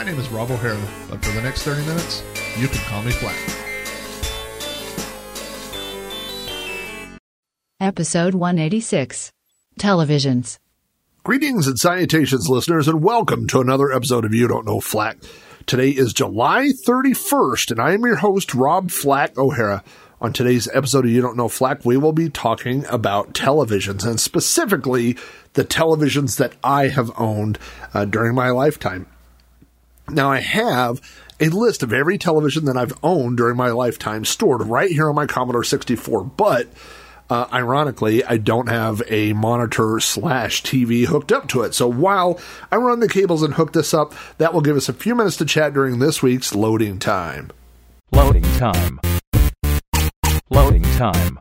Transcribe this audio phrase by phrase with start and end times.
[0.00, 2.22] My name is Rob O'Hara, but for the next 30 minutes,
[2.56, 3.36] you can call me Flack.
[7.78, 9.30] Episode 186
[9.78, 10.56] Televisions.
[11.22, 15.18] Greetings and salutations, listeners, and welcome to another episode of You Don't Know Flack.
[15.66, 19.84] Today is July 31st, and I am your host, Rob Flack O'Hara.
[20.22, 24.18] On today's episode of You Don't Know Flack, we will be talking about televisions, and
[24.18, 25.18] specifically
[25.52, 27.58] the televisions that I have owned
[27.92, 29.04] uh, during my lifetime.
[30.12, 31.00] Now, I have
[31.38, 35.14] a list of every television that I've owned during my lifetime stored right here on
[35.14, 36.68] my Commodore 64, but
[37.30, 41.74] uh, ironically, I don't have a monitor slash TV hooked up to it.
[41.74, 42.40] So while
[42.72, 45.36] I run the cables and hook this up, that will give us a few minutes
[45.36, 47.52] to chat during this week's loading time.
[48.10, 48.98] Loading time.
[50.50, 51.38] Loading time.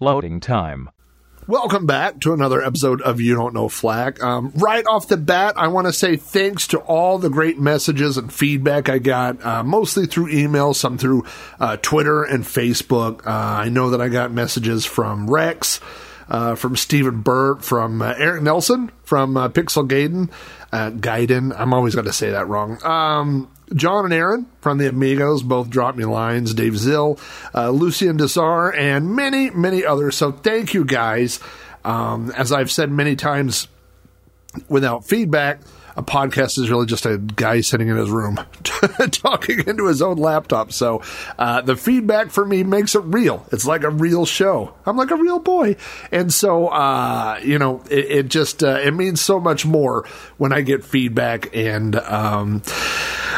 [0.00, 0.90] Loading time.
[1.52, 4.22] Welcome back to another episode of You Don't Know Flack.
[4.22, 8.16] Um, right off the bat, I want to say thanks to all the great messages
[8.16, 11.26] and feedback I got, uh, mostly through email, some through
[11.60, 13.26] uh, Twitter and Facebook.
[13.26, 15.78] Uh, I know that I got messages from Rex,
[16.30, 20.30] uh, from Stephen Burt, from uh, Eric Nelson, from uh, Pixel Gaiden,
[20.72, 21.54] Gaiden.
[21.54, 22.82] I'm always going to say that wrong.
[22.82, 26.54] Um, John and Aaron from the Amigos both dropped me lines.
[26.54, 27.18] Dave Zill,
[27.54, 30.16] uh, Lucian Desar, and many, many others.
[30.16, 31.40] So thank you guys.
[31.84, 33.68] Um, as I've said many times,
[34.68, 35.60] without feedback,
[35.96, 38.36] a podcast is really just a guy sitting in his room
[39.10, 40.72] talking into his own laptop.
[40.72, 41.02] So
[41.38, 43.46] uh, the feedback for me makes it real.
[43.52, 44.74] It's like a real show.
[44.86, 45.76] I'm like a real boy,
[46.10, 50.06] and so uh, you know it, it just uh, it means so much more
[50.38, 51.54] when I get feedback.
[51.54, 52.62] And um,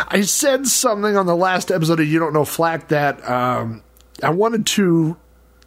[0.09, 3.82] I said something on the last episode of You Don't Know Flack that um,
[4.22, 5.16] I wanted to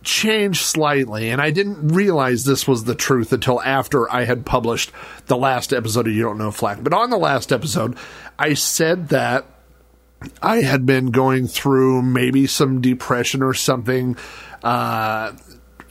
[0.07, 4.91] changed slightly, and I didn't realize this was the truth until after I had published
[5.27, 6.81] the last episode of You Don't Know Flack.
[6.81, 7.97] But on the last episode,
[8.39, 9.45] I said that
[10.41, 14.17] I had been going through maybe some depression or something.
[14.63, 15.33] Uh,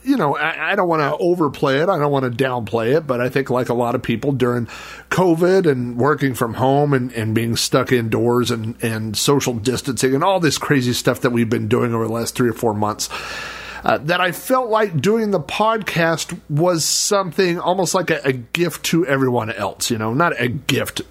[0.02, 1.88] you know, I, I don't want to overplay it.
[1.88, 4.66] I don't want to downplay it, but I think like a lot of people during
[5.10, 10.24] COVID and working from home and, and being stuck indoors and, and social distancing and
[10.24, 13.08] all this crazy stuff that we've been doing over the last three or four months,
[13.84, 18.84] uh, that I felt like doing the podcast was something almost like a, a gift
[18.86, 19.90] to everyone else.
[19.90, 21.08] You know, not a gift, it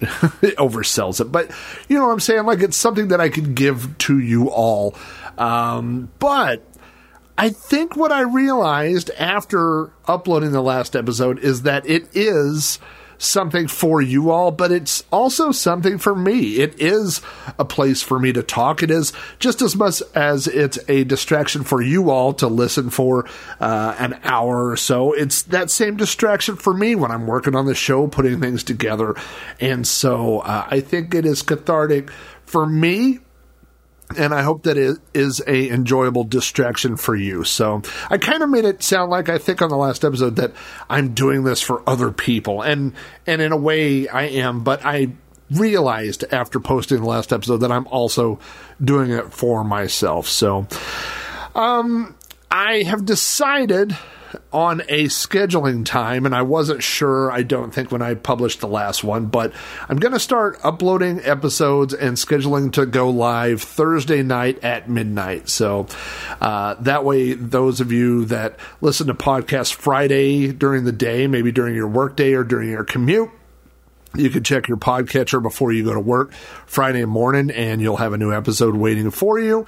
[0.56, 1.50] oversells it, but
[1.88, 2.44] you know what I'm saying?
[2.44, 4.94] Like it's something that I could give to you all.
[5.38, 6.62] Um, but
[7.38, 12.78] I think what I realized after uploading the last episode is that it is
[13.18, 16.56] something for you all, but it's also something for me.
[16.56, 17.20] It is
[17.58, 18.82] a place for me to talk.
[18.82, 23.26] It is just as much as it's a distraction for you all to listen for
[23.60, 25.12] uh, an hour or so.
[25.12, 29.14] It's that same distraction for me when I'm working on the show, putting things together.
[29.60, 32.10] And so uh, I think it is cathartic
[32.44, 33.20] for me
[34.16, 37.42] and I hope that it is a enjoyable distraction for you.
[37.44, 40.52] So I kind of made it sound like I think on the last episode that
[40.88, 42.92] I'm doing this for other people, and
[43.26, 45.08] and in a way I am, but I
[45.50, 48.38] realized after posting the last episode that I'm also
[48.82, 50.28] doing it for myself.
[50.28, 50.66] So
[51.54, 52.14] um
[52.50, 53.96] I have decided
[54.52, 58.68] on a scheduling time, and I wasn't sure, I don't think, when I published the
[58.68, 59.52] last one, but
[59.88, 65.48] I'm going to start uploading episodes and scheduling to go live Thursday night at midnight.
[65.48, 65.86] So
[66.40, 71.52] uh, that way, those of you that listen to podcasts Friday during the day, maybe
[71.52, 73.30] during your workday or during your commute,
[74.14, 76.32] you can check your podcatcher before you go to work
[76.64, 79.66] Friday morning, and you'll have a new episode waiting for you.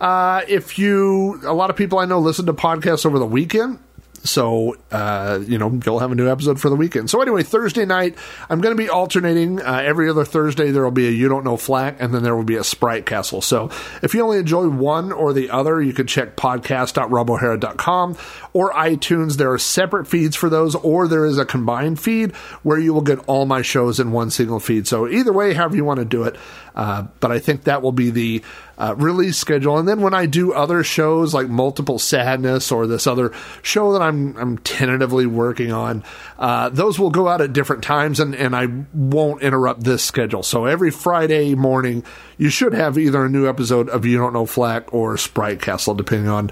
[0.00, 3.78] Uh, if you, a lot of people I know listen to podcasts over the weekend.
[4.26, 7.10] So, uh, you know, you'll have a new episode for the weekend.
[7.10, 8.16] So, anyway, Thursday night,
[8.50, 9.60] I'm going to be alternating.
[9.60, 12.36] Uh, every other Thursday, there will be a You Don't Know Flack, and then there
[12.36, 13.40] will be a Sprite Castle.
[13.42, 13.70] So,
[14.02, 18.16] if you only enjoy one or the other, you can check podcast.robohara.com
[18.52, 19.36] or iTunes.
[19.36, 23.02] There are separate feeds for those, or there is a combined feed where you will
[23.02, 24.86] get all my shows in one single feed.
[24.86, 26.36] So, either way, however you want to do it.
[26.76, 28.42] Uh, but I think that will be the
[28.76, 29.78] uh, release schedule.
[29.78, 33.32] And then when I do other shows like Multiple Sadness or this other
[33.62, 36.04] show that I'm I'm tentatively working on,
[36.38, 40.42] uh, those will go out at different times, and and I won't interrupt this schedule.
[40.42, 42.04] So every Friday morning,
[42.36, 45.94] you should have either a new episode of You Don't Know Flack or Sprite Castle,
[45.94, 46.50] depending on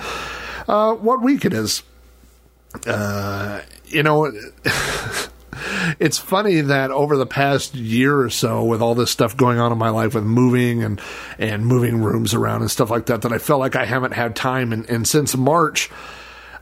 [0.67, 1.83] uh, what week it is.
[2.87, 4.33] Uh, you know.
[5.99, 9.73] it's funny that over the past year or so, with all this stuff going on
[9.73, 11.01] in my life, with moving and
[11.39, 14.37] and moving rooms around and stuff like that, that I felt like I haven't had
[14.37, 14.73] time.
[14.73, 15.91] And, and since March,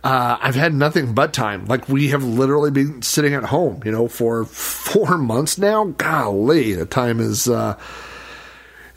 [0.04, 1.66] uh, I've had nothing but time.
[1.66, 5.84] Like we have literally been sitting at home, you know, for four months now.
[5.84, 7.48] Golly, the time is.
[7.48, 7.78] Uh,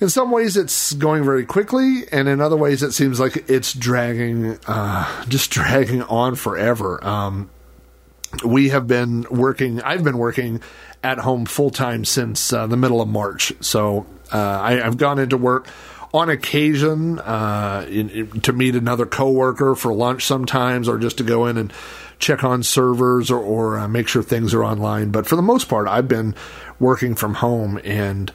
[0.01, 3.73] in some ways, it's going very quickly, and in other ways, it seems like it's
[3.73, 7.01] dragging, uh, just dragging on forever.
[7.03, 7.49] Um,
[8.43, 10.61] we have been working i've been working
[11.05, 13.53] at home full time since uh, the middle of march.
[13.61, 15.67] So uh, I, have gone into work
[16.15, 21.23] on occasion uh, in, in, to meet another coworker for lunch sometimes or just to
[21.23, 21.71] go in and
[22.17, 25.11] check on servers or, or uh, make sure things are online.
[25.11, 26.33] But for the most part i've been
[26.79, 28.31] working from home and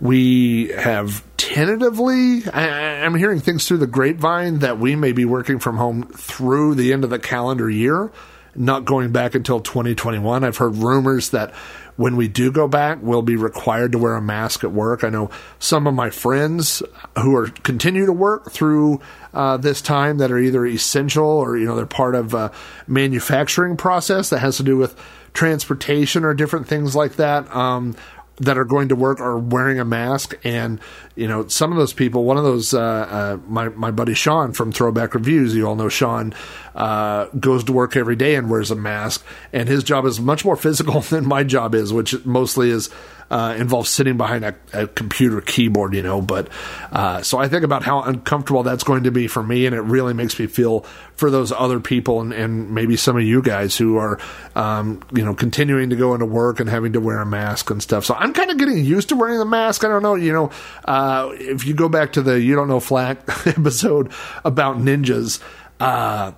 [0.00, 5.58] we have tentatively I, i'm hearing things through the grapevine that we may be working
[5.58, 8.10] from home through the end of the calendar year
[8.58, 10.44] not going back until 2021.
[10.44, 11.54] I've heard rumors that
[11.96, 15.02] when we do go back, we'll be required to wear a mask at work.
[15.02, 16.82] I know some of my friends
[17.16, 19.00] who are continue to work through
[19.32, 22.52] uh, this time that are either essential or you know they're part of a
[22.86, 24.98] manufacturing process that has to do with
[25.32, 27.54] transportation or different things like that.
[27.54, 27.94] Um,
[28.38, 30.80] that are going to work are wearing a mask, and
[31.14, 32.24] you know some of those people.
[32.24, 35.54] One of those, uh, uh, my my buddy Sean from Throwback Reviews.
[35.54, 36.34] You all know Sean
[36.74, 40.44] uh, goes to work every day and wears a mask, and his job is much
[40.44, 42.90] more physical than my job is, which mostly is
[43.30, 46.22] uh, involves sitting behind a, a, computer keyboard, you know.
[46.22, 46.48] But
[46.92, 49.80] uh, so I think about how uncomfortable that's going to be for me, and it
[49.80, 50.86] really makes me feel
[51.16, 54.20] for those other people and, and maybe some of you guys who are,
[54.54, 57.82] um, you know, continuing to go into work and having to wear a mask and
[57.82, 58.04] stuff.
[58.04, 59.82] So I'm kind of getting used to wearing the mask.
[59.84, 60.50] I don't know, you know,
[60.84, 64.12] uh, if you go back to the You Don't Know Flack episode
[64.44, 65.42] about ninjas,
[65.80, 66.32] uh,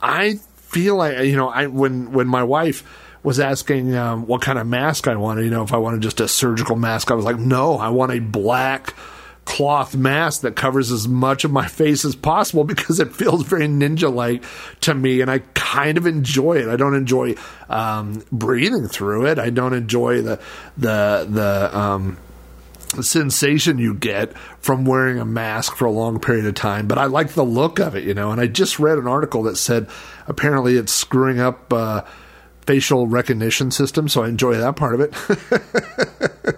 [0.00, 2.84] I feel like, you know, I when when my wife
[3.22, 5.44] was asking um, what kind of mask I wanted.
[5.44, 8.12] You know, if I wanted just a surgical mask, I was like, no, I want
[8.12, 8.94] a black
[9.44, 13.66] cloth mask that covers as much of my face as possible because it feels very
[13.66, 14.44] ninja like
[14.80, 16.68] to me and I kind of enjoy it.
[16.68, 17.34] I don't enjoy
[17.68, 19.38] um, breathing through it.
[19.38, 20.40] I don't enjoy the
[20.76, 22.18] the the um,
[23.00, 27.06] sensation you get from wearing a mask for a long period of time, but I
[27.06, 28.30] like the look of it, you know.
[28.30, 29.88] And I just read an article that said
[30.26, 32.02] apparently it's screwing up uh,
[32.66, 36.56] facial recognition system, so I enjoy that part of it.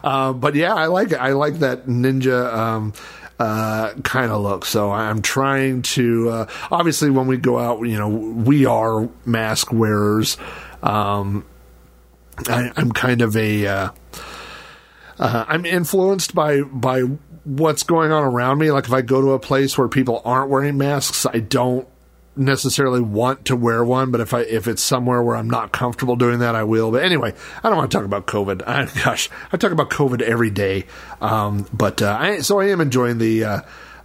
[0.04, 1.18] uh, but yeah, I like it.
[1.18, 2.52] I like that ninja.
[2.52, 2.92] Um,
[3.38, 4.64] uh, kind of look.
[4.64, 6.30] So I'm trying to.
[6.30, 10.36] Uh, obviously, when we go out, you know, we are mask wearers.
[10.82, 11.44] Um,
[12.48, 13.66] I, am kind of a.
[13.66, 13.90] Uh,
[15.18, 17.00] uh, I'm influenced by by
[17.44, 18.70] what's going on around me.
[18.70, 21.88] Like if I go to a place where people aren't wearing masks, I don't
[22.36, 26.16] necessarily want to wear one, but if I if it's somewhere where I'm not comfortable
[26.16, 26.90] doing that, I will.
[26.90, 28.62] But anyway, I don't want to talk about COVID.
[28.66, 30.86] I, gosh, I talk about COVID every day.
[31.20, 33.60] Um, but uh, I, so I am enjoying the uh,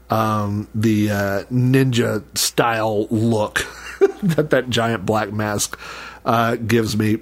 [0.09, 3.65] um, the uh, ninja style look
[4.24, 5.80] that that giant black mask
[6.25, 7.19] uh, gives me.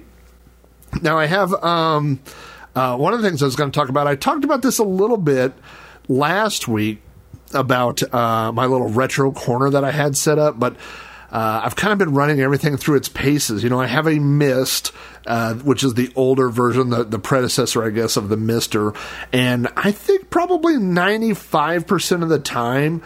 [1.02, 2.20] Now I have um,
[2.74, 4.06] uh, one of the things I was going to talk about.
[4.06, 5.52] I talked about this a little bit
[6.08, 7.00] last week
[7.52, 10.76] about uh, my little retro corner that I had set up, but
[11.30, 13.62] uh, I've kind of been running everything through its paces.
[13.62, 14.92] You know, I have a Mist,
[15.26, 18.92] uh, which is the older version, the, the predecessor, I guess, of the Mister,
[19.32, 23.02] and I think probably 95% of the time,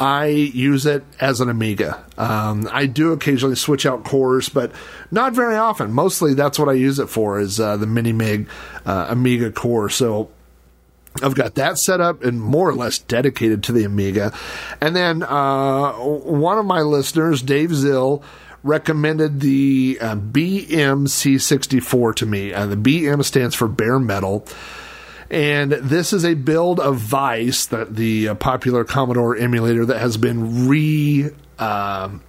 [0.00, 2.02] I use it as an Amiga.
[2.16, 4.72] Um, I do occasionally switch out cores, but
[5.10, 5.92] not very often.
[5.92, 8.48] Mostly, that's what I use it for is uh, the Mini Mig
[8.86, 9.90] uh, Amiga core.
[9.90, 10.30] So
[11.22, 14.32] I've got that set up and more or less dedicated to the Amiga.
[14.80, 18.22] And then uh, one of my listeners, Dave Zill,
[18.62, 22.52] recommended the uh, BMC64 to me.
[22.52, 24.46] Uh, the BM stands for bare metal.
[25.30, 30.16] And this is a build of Vice, that the uh, popular Commodore emulator that has
[30.16, 32.22] been re um,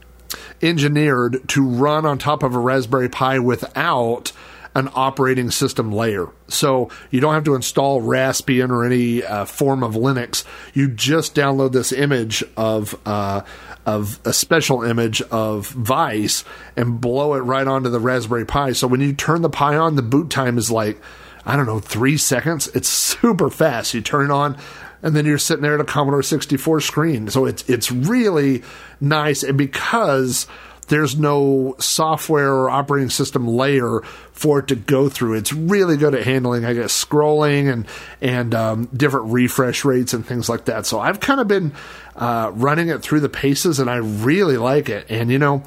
[0.61, 4.31] engineered to run on top of a Raspberry Pi without
[4.75, 6.29] an operating system layer.
[6.47, 10.45] So you don't have to install Raspbian or any uh, form of Linux.
[10.73, 13.41] You just download this image of uh,
[13.85, 16.43] of a special image of Vice
[16.77, 18.73] and blow it right onto the Raspberry Pi.
[18.73, 21.01] So when you turn the Pi on, the boot time is like
[21.45, 22.67] I don't know three seconds.
[22.69, 23.93] It's super fast.
[23.93, 24.57] You turn it on
[25.03, 27.29] and then you're sitting there at a Commodore 64 screen.
[27.29, 28.63] So it's it's really
[28.99, 30.47] nice, and because
[30.91, 34.01] there's no software or operating system layer
[34.33, 35.35] for it to go through.
[35.35, 37.87] It's really good at handling, I guess, scrolling and
[38.19, 40.85] and um, different refresh rates and things like that.
[40.85, 41.71] So I've kind of been
[42.17, 45.05] uh, running it through the paces, and I really like it.
[45.09, 45.63] And you know,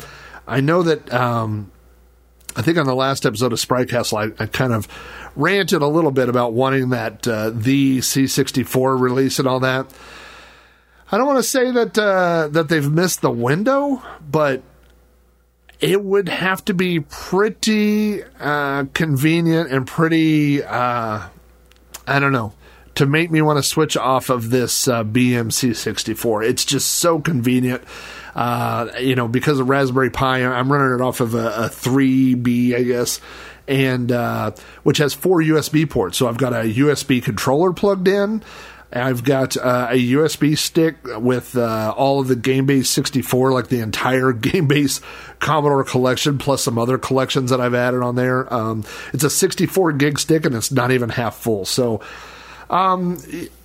[0.47, 1.13] I know that.
[1.13, 1.73] Um,
[2.57, 4.87] I think on the last episode of Sprycast, I, I kind of
[5.35, 9.93] ranted a little bit about wanting that uh, the C64 release and all that.
[11.11, 14.63] I don't want to say that uh, that they've missed the window, but
[15.85, 21.29] it would have to be pretty uh, convenient and pretty, uh,
[22.07, 22.55] I don't know,
[22.95, 26.49] to make me want to switch off of this uh, BMC64.
[26.49, 27.85] It's just so convenient.
[28.35, 32.75] Uh, you know, because of Raspberry Pi, I'm running it off of a, a 3B,
[32.75, 33.21] I guess,
[33.69, 34.53] and uh,
[34.85, 36.17] which has four USB ports.
[36.17, 38.43] So I've got a USB controller plugged in.
[38.95, 43.69] I've got uh, a USB stick with uh, all of the Game Base 64, like
[43.69, 45.01] the entire Game Base
[45.41, 48.53] Commodore collection, plus some other collections that I've added on there.
[48.53, 51.65] Um, it's a 64 gig stick, and it's not even half full.
[51.65, 52.01] So,
[52.71, 53.19] um,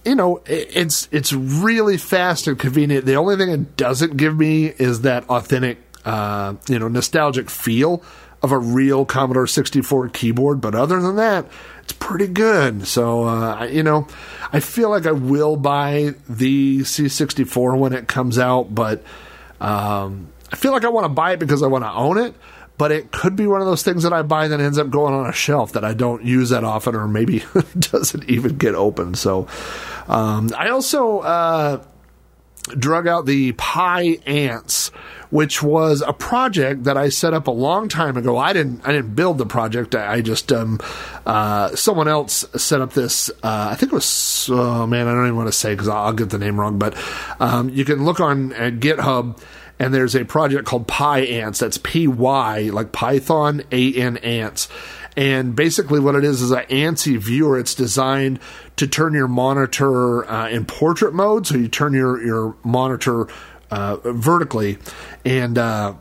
[0.04, 3.06] you know, it's it's really fast and convenient.
[3.06, 8.04] The only thing it doesn't give me is that authentic, uh, you know, nostalgic feel
[8.42, 10.62] of a real Commodore 64 keyboard.
[10.62, 11.46] But other than that,
[11.90, 12.88] it's pretty good.
[12.88, 14.08] So, uh, you know,
[14.54, 19.04] I feel like I will buy the C64 when it comes out, but
[19.60, 22.36] um, I feel like I want to buy it because I want to own it.
[22.78, 25.14] But it could be one of those things that I buy that ends up going
[25.16, 27.44] on a shelf that I don't use that often, or maybe
[27.80, 29.16] doesn't even get open.
[29.16, 29.48] So,
[30.08, 31.84] um, I also uh,
[32.78, 34.92] drug out the PyAnts
[35.30, 38.38] which was a project that I set up a long time ago.
[38.38, 39.96] I didn't I didn't build the project.
[39.96, 40.80] I, I just um,
[41.26, 43.30] uh, someone else set up this.
[43.44, 46.08] Uh, I think it was oh man, I don't even want to say because I'll,
[46.08, 46.80] I'll, get the name wrong.
[46.80, 46.96] But
[47.40, 49.42] um, you can look on uh, GitHub.
[49.82, 51.60] And there's a project called PyAnts.
[51.60, 54.68] That's P Y, like Python, A N Ants.
[55.16, 57.58] And basically, what it is is an ANSI viewer.
[57.58, 58.40] It's designed
[58.76, 61.48] to turn your monitor uh, in portrait mode.
[61.48, 63.28] So you turn your, your monitor
[63.72, 64.78] uh, vertically,
[65.26, 65.94] and uh,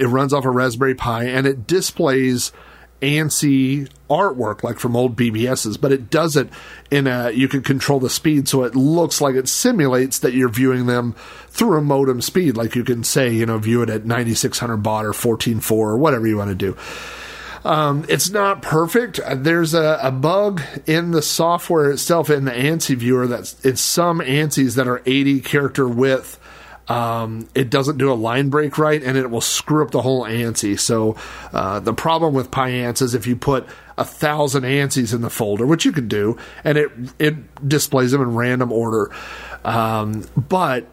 [0.00, 2.52] it runs off a Raspberry Pi, and it displays
[3.00, 6.48] ANSI artwork like from old BBSs, but it does it
[6.90, 10.48] in a you can control the speed so it looks like it simulates that you're
[10.48, 11.14] viewing them
[11.48, 12.56] through a modem speed.
[12.56, 16.26] Like you can say, you know, view it at 9600 baud or 14.4 or whatever
[16.26, 16.76] you want to do.
[17.64, 19.20] Um, it's not perfect.
[19.28, 24.20] There's a, a, bug in the software itself in the ANSI viewer that's it's some
[24.20, 26.38] ANSIs that are 80 character width
[26.88, 30.24] um, it doesn't do a line break right, and it will screw up the whole
[30.24, 30.78] ANSI.
[30.78, 31.16] So
[31.52, 33.66] uh, the problem with PyAnts is if you put
[33.96, 38.22] a thousand ANSIs in the folder, which you can do, and it it displays them
[38.22, 39.10] in random order.
[39.64, 40.86] Um, but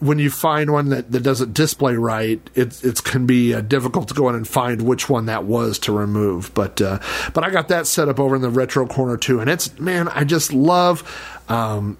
[0.00, 4.08] when you find one that, that doesn't display right, it it can be uh, difficult
[4.08, 6.52] to go in and find which one that was to remove.
[6.54, 6.98] But uh,
[7.32, 10.08] but I got that set up over in the retro corner too, and it's man,
[10.08, 11.02] I just love.
[11.48, 11.96] Um,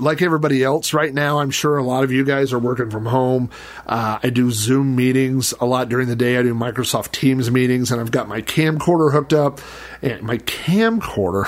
[0.00, 3.06] like everybody else right now, I'm sure a lot of you guys are working from
[3.06, 3.50] home.
[3.86, 6.36] Uh, I do Zoom meetings a lot during the day.
[6.36, 9.60] I do Microsoft Teams meetings, and I've got my camcorder hooked up.
[10.02, 11.46] And my camcorder.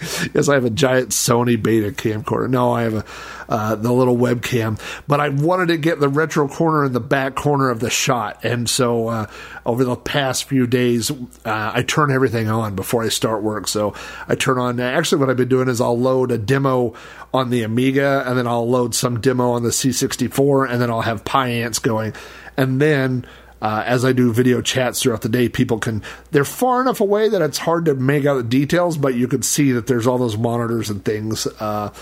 [0.34, 2.48] yes, I have a giant Sony Beta camcorder.
[2.48, 3.04] No, I have a
[3.50, 7.34] uh, the little webcam, but I wanted to get the retro corner in the back
[7.34, 9.26] corner of the shot, and so uh,
[9.66, 13.66] over the past few days, uh, I turn everything on before I start work.
[13.66, 13.94] So
[14.28, 14.78] I turn on.
[14.78, 16.94] Actually, what I've been doing is I'll load a demo
[17.32, 21.02] on the Amiga, and then I'll load some demo on the C64, and then I'll
[21.02, 22.14] have PyAnts going,
[22.56, 23.26] and then
[23.62, 27.28] uh, as I do video chats throughout the day, people can, they're far enough away
[27.28, 30.18] that it's hard to make out the details, but you can see that there's all
[30.18, 31.92] those monitors and things uh,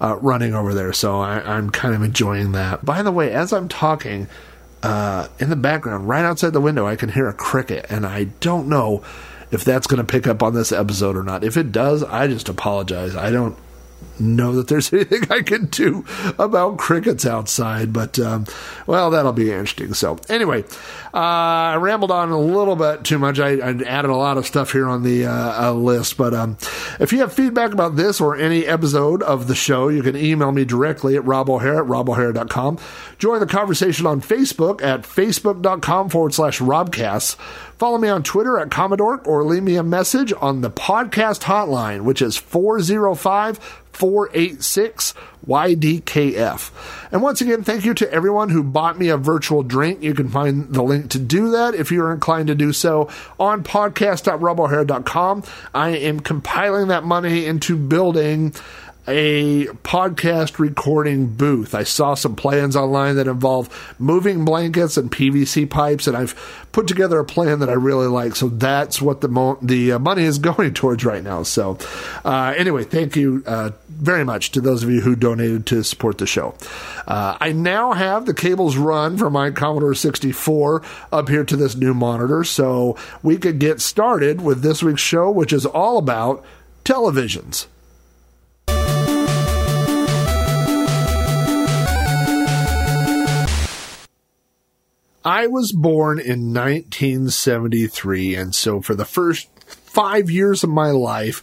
[0.00, 0.92] uh, running over there.
[0.92, 2.84] So I, am kind of enjoying that.
[2.84, 4.26] By the way, as I'm talking,
[4.82, 8.24] uh, in the background, right outside the window, I can hear a cricket, and I
[8.24, 9.04] don't know
[9.52, 11.44] if that's going to pick up on this episode or not.
[11.44, 13.14] If it does, I just apologize.
[13.14, 13.56] I don't
[14.20, 16.04] know that there's anything I can do
[16.38, 18.46] about crickets outside, but um,
[18.86, 19.94] well, that'll be interesting.
[19.94, 20.64] So, anyway,
[21.12, 23.38] uh, I rambled on a little bit too much.
[23.38, 26.56] I, I added a lot of stuff here on the uh, uh, list, but um,
[27.00, 30.52] if you have feedback about this or any episode of the show, you can email
[30.52, 32.78] me directly at Rob O'Hara at robohara.com.
[33.18, 37.36] Join the conversation on Facebook at facebook.com forward slash Robcast.
[37.78, 42.02] Follow me on Twitter at Commodore or leave me a message on the podcast hotline,
[42.02, 43.58] which is 405
[44.04, 45.14] 486
[45.46, 46.70] YDKF.
[47.10, 50.02] And once again, thank you to everyone who bought me a virtual drink.
[50.02, 53.08] You can find the link to do that if you're inclined to do so
[53.40, 55.42] on podcast.robohara.com.
[55.74, 58.54] I am compiling that money into building
[59.06, 61.74] a podcast recording booth.
[61.74, 66.34] I saw some plans online that involve moving blankets and PVC pipes, and I've
[66.72, 68.34] put together a plan that I really like.
[68.34, 71.42] So that's what the mo- the uh, money is going towards right now.
[71.42, 71.78] So
[72.24, 76.18] uh, anyway, thank you uh, very much to those of you who donated to support
[76.18, 76.54] the show.
[77.06, 80.82] Uh, I now have the cables run from my Commodore 64
[81.12, 85.30] up here to this new monitor, so we could get started with this week's show,
[85.30, 86.42] which is all about
[86.84, 87.66] televisions.
[95.26, 101.42] I was born in 1973, and so for the first five years of my life,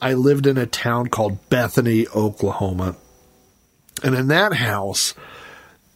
[0.00, 2.96] I lived in a town called Bethany, Oklahoma.
[4.04, 5.14] And in that house,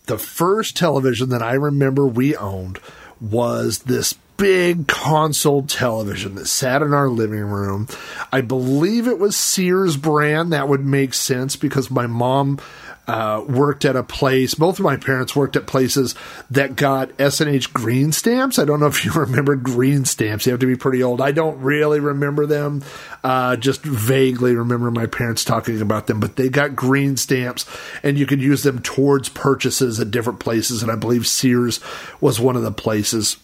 [0.06, 2.80] the first television that I remember we owned
[3.20, 7.86] was this big console television that sat in our living room.
[8.32, 10.54] I believe it was Sears brand.
[10.54, 12.58] That would make sense because my mom
[13.06, 14.54] uh, worked at a place.
[14.54, 16.14] Both of my parents worked at places
[16.50, 18.58] that got S&H green stamps.
[18.58, 20.46] I don't know if you remember green stamps.
[20.46, 21.20] You have to be pretty old.
[21.20, 22.82] I don't really remember them.
[23.22, 27.66] Uh, just vaguely remember my parents talking about them, but they got green stamps
[28.02, 30.82] and you could use them towards purchases at different places.
[30.82, 31.78] And I believe Sears
[32.22, 33.36] was one of the places.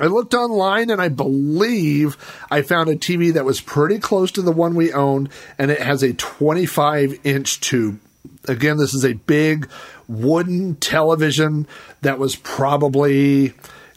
[0.00, 2.16] I looked online and I believe
[2.50, 5.80] I found a TV that was pretty close to the one we owned, and it
[5.80, 8.00] has a 25 inch tube.
[8.46, 9.68] Again, this is a big
[10.06, 11.66] wooden television
[12.00, 13.52] that was probably,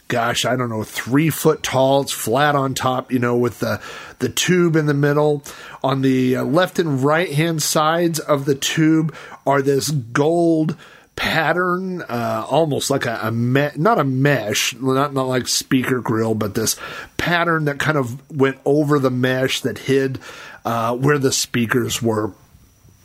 [0.08, 2.02] gosh, I don't know, three foot tall.
[2.02, 3.80] It's flat on top, you know, with the,
[4.18, 5.42] the tube in the middle.
[5.82, 9.14] On the uh, left and right hand sides of the tube
[9.46, 10.76] are this gold
[11.16, 16.34] pattern, uh, almost like a, a me- not a mesh, not not like speaker grill,
[16.34, 16.76] but this
[17.16, 20.18] pattern that kind of went over the mesh that hid
[20.64, 22.32] uh, where the speakers were.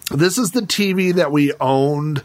[0.09, 2.23] This is the TV that we owned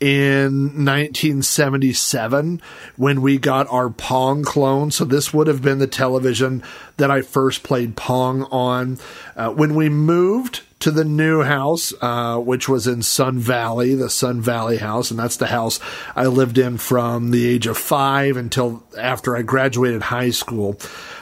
[0.00, 2.60] in 1977
[2.96, 4.90] when we got our Pong clone.
[4.90, 6.62] So this would have been the television
[6.96, 8.98] that I first played Pong on.
[9.36, 14.10] Uh, when we moved to the new house, uh, which was in Sun Valley, the
[14.10, 15.80] Sun Valley house, and that's the house
[16.14, 20.78] I lived in from the age of five until after I graduated high school.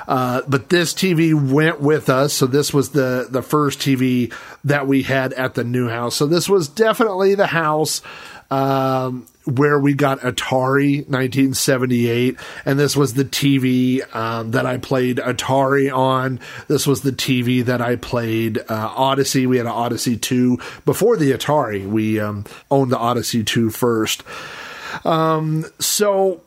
[0.08, 4.32] Uh, but this TV went with us, so this was the the first TV
[4.64, 6.16] that we had at the new house.
[6.16, 8.02] So this was definitely the house
[8.52, 12.36] um, where we got Atari 1978,
[12.66, 16.38] and this was the TV um, that I played Atari on.
[16.68, 19.46] This was the TV that I played uh, Odyssey.
[19.46, 21.86] We had an Odyssey 2 before the Atari.
[21.86, 24.22] We um, owned the Odyssey 2 first.
[25.06, 26.42] Um, so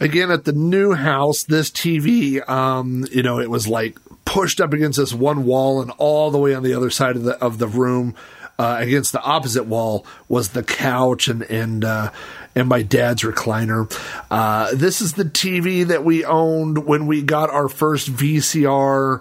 [0.00, 4.72] again at the new house, this TV, um, you know, it was like pushed up
[4.72, 7.58] against this one wall, and all the way on the other side of the of
[7.58, 8.16] the room
[8.58, 12.10] uh, against the opposite wall was the couch and and uh,
[12.54, 13.90] and my dad's recliner.
[14.30, 19.20] Uh, this is the TV that we owned when we got our first VCR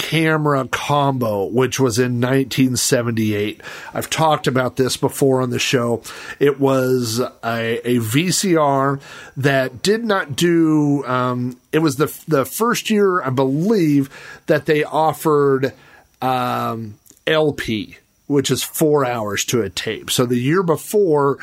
[0.00, 3.60] camera combo, which was in 1978.
[3.92, 6.02] I've talked about this before on the show.
[6.38, 9.00] It was a, a VCR
[9.36, 11.04] that did not do.
[11.04, 14.08] Um, it was the the first year, I believe,
[14.46, 15.74] that they offered
[16.22, 16.94] um,
[17.26, 17.98] LP
[18.30, 20.08] which is four hours to a tape.
[20.08, 21.38] So the year before,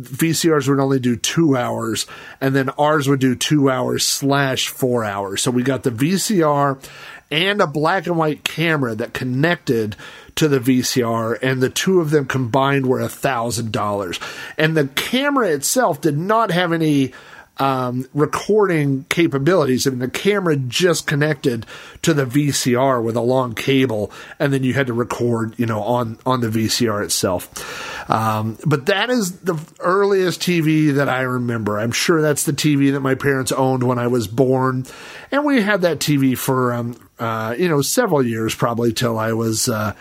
[0.00, 2.06] VCRs would only do two hours,
[2.40, 5.42] and then ours would do two hours slash four hours.
[5.42, 6.82] So we got the VCR
[7.30, 9.94] and a black and white camera that connected
[10.36, 14.18] to the VCR, and the two of them combined were a thousand dollars.
[14.56, 17.12] And the camera itself did not have any
[17.58, 19.86] um, recording capabilities.
[19.86, 21.66] I mean, the camera just connected
[22.02, 25.82] to the VCR with a long cable, and then you had to record, you know,
[25.82, 28.10] on on the VCR itself.
[28.10, 31.78] Um, but that is the earliest TV that I remember.
[31.78, 34.86] I'm sure that's the TV that my parents owned when I was born,
[35.30, 39.34] and we had that TV for um, uh, you know several years, probably till I
[39.34, 39.92] was, uh,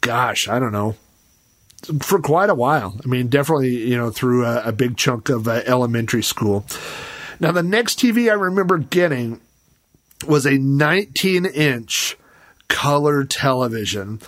[0.00, 0.96] gosh, I don't know,
[2.00, 2.98] for quite a while.
[3.04, 6.64] I mean, definitely, you know, through a, a big chunk of uh, elementary school.
[7.38, 9.40] Now, the next TV I remember getting
[10.26, 12.16] was a 19 inch
[12.68, 14.20] color television.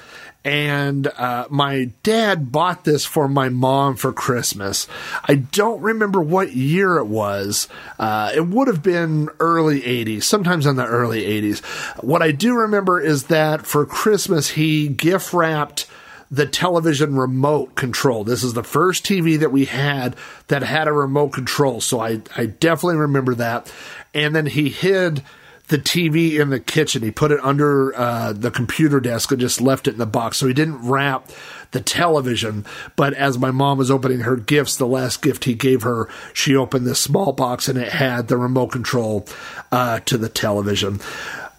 [0.45, 4.89] And uh, my dad bought this for my mom for Christmas.
[5.25, 7.69] I don't remember what year it was.
[7.97, 11.65] Uh, it would have been early 80s, sometimes in the early 80s.
[12.03, 15.87] What I do remember is that for Christmas, he gift wrapped
[16.33, 18.25] the television remote control.
[18.25, 20.17] This is the first TV that we had
[20.49, 21.83] that had a remote control.
[21.83, 23.71] So I, I definitely remember that.
[24.15, 25.23] And then he hid
[25.69, 27.03] the TV in the kitchen.
[27.03, 30.39] He put it under uh, the computer desk and just left it in the box.
[30.39, 31.31] So he didn't wrap
[31.73, 32.65] the television.
[32.97, 36.57] But as my mom was opening her gifts, the last gift he gave her, she
[36.57, 39.27] opened this small box and it had the remote control
[39.71, 40.99] uh, to the television.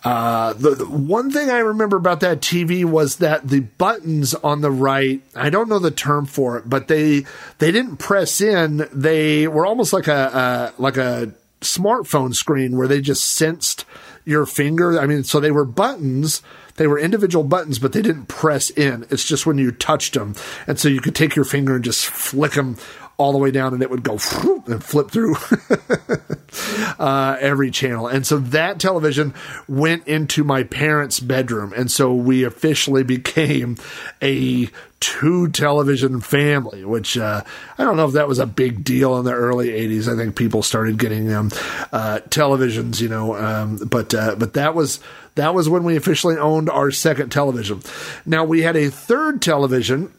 [0.03, 4.59] Uh, the, the one thing I remember about that TV was that the buttons on
[4.61, 7.25] the right, I don't know the term for it, but they
[7.59, 8.87] they didn't press in.
[8.91, 13.85] They were almost like a, a like a smartphone screen where they just sensed
[14.25, 14.99] your finger.
[14.99, 16.41] I mean, so they were buttons.
[16.75, 19.05] They were individual buttons, but they didn't press in.
[19.09, 20.35] It's just when you touched them.
[20.67, 22.77] And so you could take your finger and just flick them
[23.23, 24.13] all the way down and it would go
[24.67, 25.35] and flip through
[26.99, 28.07] uh, every channel.
[28.07, 29.33] And so that television
[29.67, 31.73] went into my parents' bedroom.
[31.73, 33.77] And so we officially became
[34.21, 37.43] a two television family, which uh,
[37.77, 40.11] I don't know if that was a big deal in the early 80s.
[40.11, 41.47] I think people started getting um,
[41.91, 44.99] uh, televisions, you know, um, but uh, but that was
[45.35, 47.81] that was when we officially owned our second television.
[48.25, 50.13] Now we had a third television,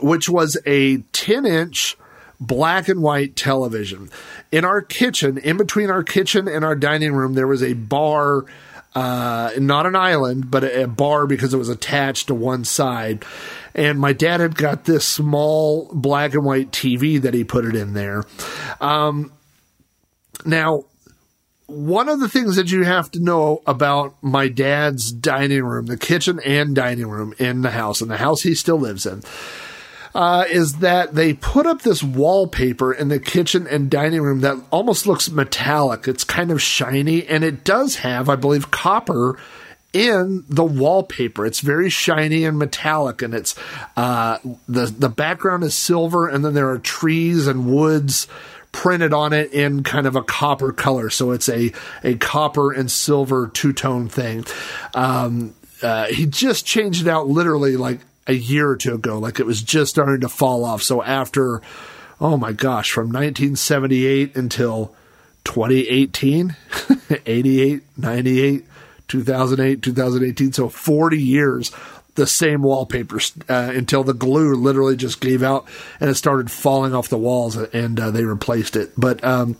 [0.00, 1.96] which was a 10 inch
[2.46, 4.10] black and white television.
[4.52, 8.44] In our kitchen, in between our kitchen and our dining room, there was a bar.
[8.94, 13.24] Uh, not an island, but a, a bar because it was attached to one side.
[13.74, 17.74] And my dad had got this small black and white TV that he put it
[17.74, 18.22] in there.
[18.80, 19.32] Um,
[20.46, 20.84] now,
[21.66, 25.96] one of the things that you have to know about my dad's dining room, the
[25.96, 29.22] kitchen and dining room in the house, in the house he still lives in,
[30.14, 34.56] uh, is that they put up this wallpaper in the kitchen and dining room that
[34.70, 36.06] almost looks metallic.
[36.06, 39.38] It's kind of shiny, and it does have, I believe, copper
[39.92, 41.46] in the wallpaper.
[41.46, 43.54] It's very shiny and metallic, and it's
[43.96, 48.28] uh, the the background is silver, and then there are trees and woods
[48.70, 51.10] printed on it in kind of a copper color.
[51.10, 51.72] So it's a
[52.04, 54.44] a copper and silver two tone thing.
[54.94, 59.40] Um, uh, he just changed it out literally like a year or two ago, like
[59.40, 60.82] it was just starting to fall off.
[60.82, 61.60] So after,
[62.20, 64.94] oh my gosh, from 1978 until
[65.44, 66.56] 2018,
[67.26, 68.64] 88, 98,
[69.08, 71.70] 2008, 2018, so 40 years
[72.14, 75.66] the same wallpapers uh, until the glue literally just gave out
[76.00, 78.92] and it started falling off the walls and uh, they replaced it.
[78.96, 79.56] But um,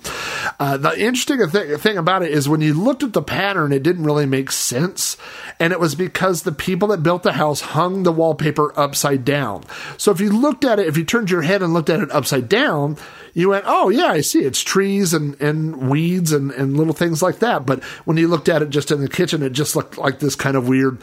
[0.61, 3.83] uh, the interesting th- thing about it is when you looked at the pattern, it
[3.83, 5.17] didn't really make sense.
[5.59, 9.65] And it was because the people that built the house hung the wallpaper upside down.
[9.97, 12.13] So if you looked at it, if you turned your head and looked at it
[12.13, 12.97] upside down,
[13.35, 14.45] you went, oh yeah, I see.
[14.45, 17.67] It's trees and, and weeds and, and little things like that.
[17.67, 20.37] But when you looked at it just in the kitchen, it just looked like this
[20.37, 21.01] kind of weird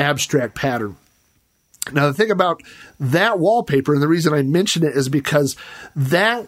[0.00, 0.96] abstract pattern.
[1.92, 2.62] Now, the thing about
[2.98, 5.56] that wallpaper, and the reason I mention it is because
[5.96, 6.46] that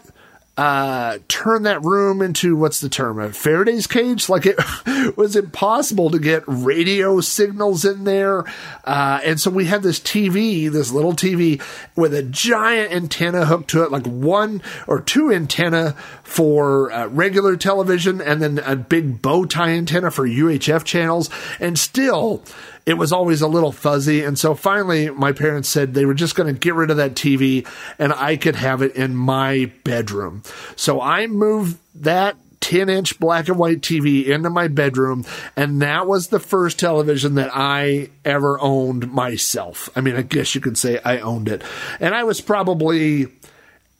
[0.55, 3.19] uh, turn that room into what's the term?
[3.19, 4.29] A Faraday's cage?
[4.29, 4.57] Like it
[5.17, 8.43] was impossible to get radio signals in there.
[8.83, 11.61] Uh, and so we had this TV, this little TV
[11.95, 17.57] with a giant antenna hooked to it, like one or two antenna for uh, regular
[17.57, 21.31] television and then a big bow tie antenna for UHF channels.
[21.59, 22.43] And still,
[22.85, 24.23] it was always a little fuzzy.
[24.23, 27.15] And so finally, my parents said they were just going to get rid of that
[27.15, 27.67] TV
[27.97, 30.43] and I could have it in my bedroom.
[30.75, 35.25] So I moved that 10 inch black and white TV into my bedroom.
[35.55, 39.89] And that was the first television that I ever owned myself.
[39.95, 41.61] I mean, I guess you could say I owned it.
[41.99, 43.27] And I was probably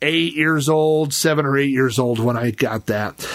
[0.01, 3.27] eight years old, seven or eight years old when I got that.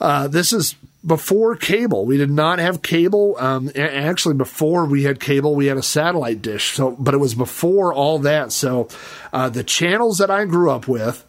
[0.00, 2.04] Uh, this is before cable.
[2.04, 3.36] We did not have cable.
[3.38, 6.74] Um, actually, before we had cable, we had a satellite dish.
[6.74, 8.52] So, but it was before all that.
[8.52, 8.88] So,
[9.32, 11.24] uh, the channels that I grew up with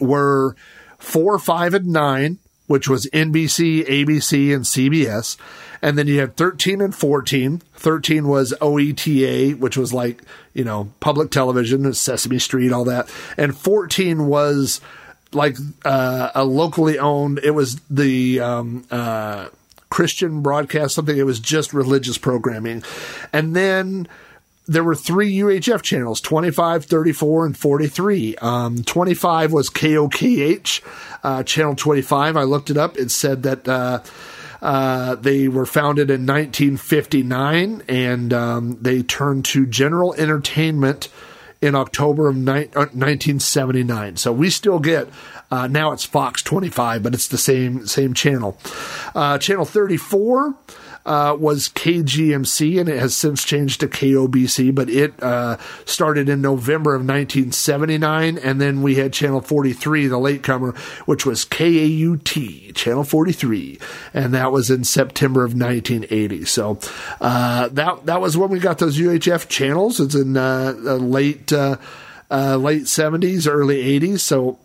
[0.00, 0.56] were
[0.98, 5.36] four, five, and nine, which was NBC, ABC, and CBS.
[5.82, 7.62] And then you had 13 and 14.
[7.74, 13.10] 13 was OETA, which was like, you know, public television, Sesame Street, all that.
[13.36, 14.80] And 14 was
[15.32, 17.40] like uh, a locally owned.
[17.42, 19.48] It was the um, uh,
[19.88, 21.16] Christian broadcast something.
[21.16, 22.82] It was just religious programming,
[23.32, 24.08] and then
[24.66, 28.36] there were three UHF channels 25, 34, and 43.
[28.36, 30.82] Um, 25 was KOKH,
[31.24, 32.36] uh, channel 25.
[32.36, 32.96] I looked it up.
[32.96, 33.68] It said that.
[33.68, 34.00] Uh,
[34.62, 41.08] uh, they were founded in 1959 and um, they turned to general entertainment
[41.60, 44.12] in October of ni- 1979.
[44.12, 45.08] Uh, so we still get
[45.50, 48.56] uh, now it's Fox 25, but it's the same same channel.
[49.14, 50.54] Uh, channel 34
[51.06, 56.40] uh, was KGMC, and it has since changed to KOBC, but it uh, started in
[56.40, 60.72] November of 1979, and then we had Channel 43, the latecomer,
[61.06, 63.78] which was KAUT, Channel 43,
[64.14, 66.44] and that was in September of 1980.
[66.44, 66.78] So
[67.20, 70.00] uh, that that was when we got those UHF channels.
[70.00, 71.76] It's in uh, late uh,
[72.30, 74.20] uh, late 70s, early 80s.
[74.20, 74.58] So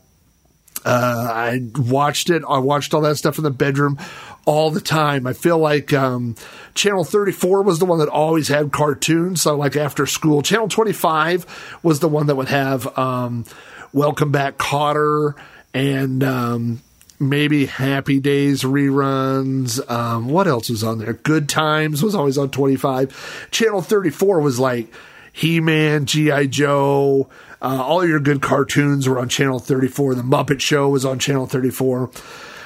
[0.85, 2.43] uh, I watched it.
[2.47, 3.97] I watched all that stuff in the bedroom
[4.45, 5.25] all the time.
[5.25, 6.35] I feel like um,
[6.75, 9.41] Channel 34 was the one that always had cartoons.
[9.41, 13.45] So, like after school, Channel 25 was the one that would have um,
[13.93, 15.33] Welcome Back, Kotter,
[15.73, 16.81] and um,
[17.19, 19.89] maybe Happy Days reruns.
[19.89, 21.13] Um, what else was on there?
[21.13, 23.49] Good Times was always on 25.
[23.49, 24.93] Channel 34 was like
[25.33, 26.45] He Man, G.I.
[26.45, 27.29] Joe.
[27.61, 30.15] Uh, all your good cartoons were on Channel 34.
[30.15, 32.11] The Muppet Show was on Channel 34.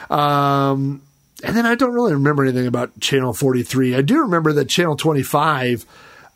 [0.09, 1.01] Um,
[1.43, 3.95] and then I don't really remember anything about Channel 43.
[3.95, 5.85] I do remember that Channel 25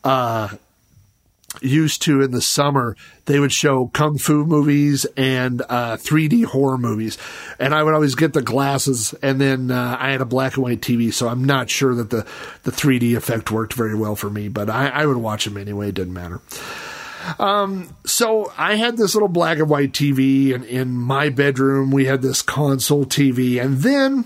[0.04, 0.50] uh,
[1.62, 6.78] used to in the summer they would show kung fu movies and uh, 3D horror
[6.78, 7.18] movies,
[7.60, 9.14] and I would always get the glasses.
[9.22, 12.10] And then uh, I had a black and white TV, so I'm not sure that
[12.10, 12.26] the
[12.64, 15.90] the 3D effect worked very well for me, but I, I would watch them anyway.
[15.90, 16.42] It didn't matter.
[17.40, 22.06] Um, so I had this little black and white TV, and in my bedroom we
[22.06, 24.26] had this console TV, and then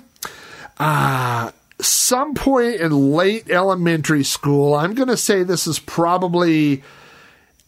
[0.79, 6.83] uh, some point in late elementary school, I'm going to say this is probably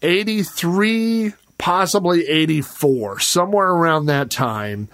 [0.02, 4.90] 83, possibly 84, somewhere around that time,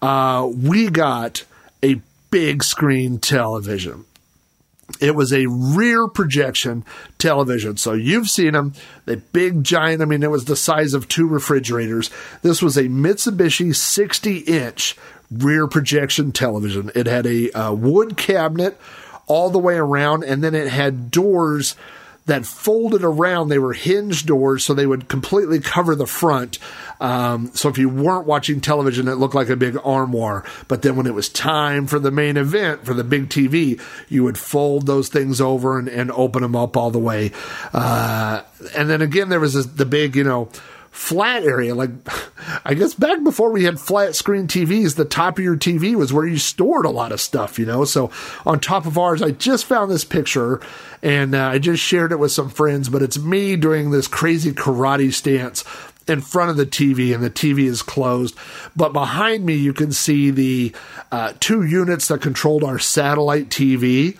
[0.00, 1.44] uh, we got
[1.82, 4.04] a big screen television.
[5.00, 6.84] It was a rear projection
[7.18, 7.76] television.
[7.76, 8.74] So you've seen them,
[9.06, 10.02] the big giant.
[10.02, 12.10] I mean, it was the size of two refrigerators.
[12.42, 14.96] This was a Mitsubishi 60 inch
[15.30, 16.90] rear projection television.
[16.94, 18.78] It had a uh, wood cabinet
[19.26, 21.76] all the way around, and then it had doors
[22.26, 23.48] that folded around.
[23.48, 26.58] They were hinge doors, so they would completely cover the front.
[27.00, 30.44] Um, so if you weren't watching television, it looked like a big armoire.
[30.68, 34.24] But then when it was time for the main event, for the big TV, you
[34.24, 37.32] would fold those things over and, and open them up all the way.
[37.72, 38.42] Uh,
[38.74, 40.48] and then again, there was this, the big, you know,
[40.94, 41.74] flat area.
[41.74, 41.90] Like,
[42.64, 46.12] I guess back before we had flat screen TVs, the top of your TV was
[46.12, 47.84] where you stored a lot of stuff, you know?
[47.84, 48.10] So
[48.46, 50.60] on top of ours, I just found this picture
[51.02, 54.52] and uh, I just shared it with some friends, but it's me doing this crazy
[54.52, 55.64] karate stance
[56.06, 58.36] in front of the TV, and the TV is closed.
[58.76, 60.74] But behind me, you can see the
[61.10, 64.18] uh, two units that controlled our satellite TV.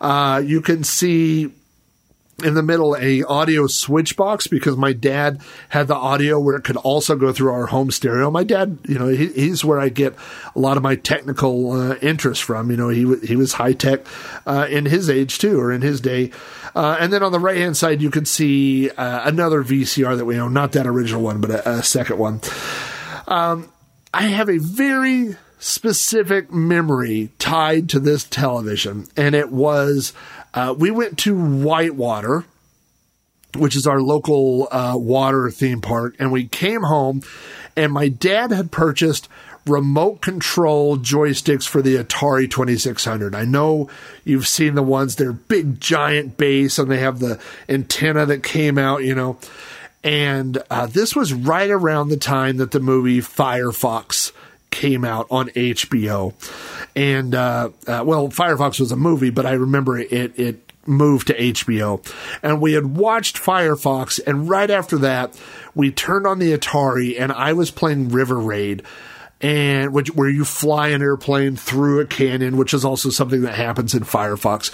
[0.00, 1.52] Uh, you can see
[2.44, 6.64] in the middle a audio switch box because my dad had the audio where it
[6.64, 8.30] could also go through our home stereo.
[8.30, 10.14] My dad, you know, he, he's where I get
[10.54, 12.70] a lot of my technical uh, interest from.
[12.70, 14.00] You know, he he was high tech
[14.46, 16.30] uh, in his age too, or in his day.
[16.74, 20.24] Uh, and then on the right hand side, you can see uh, another VCR that
[20.24, 22.40] we own, not that original one, but a, a second one.
[23.26, 23.72] Um,
[24.14, 30.12] I have a very specific memory tied to this television, and it was
[30.54, 32.44] uh, we went to Whitewater,
[33.56, 37.22] which is our local uh, water theme park, and we came home,
[37.76, 39.28] and my dad had purchased
[39.66, 43.34] remote control joysticks for the Atari 2600.
[43.34, 43.88] I know
[44.24, 48.78] you've seen the ones, they're big, giant base, and they have the antenna that came
[48.78, 49.38] out, you know.
[50.02, 54.32] And uh, this was right around the time that the movie Firefox
[54.70, 56.34] came out on HBO.
[56.94, 61.34] And, uh, uh, well, Firefox was a movie, but I remember it, it moved to
[61.38, 62.04] HBO.
[62.42, 65.38] And we had watched Firefox, and right after that,
[65.74, 68.82] we turned on the Atari, and I was playing River Raid
[69.40, 73.54] and which where you fly an airplane through a canyon, which is also something that
[73.54, 74.70] happens in Firefox.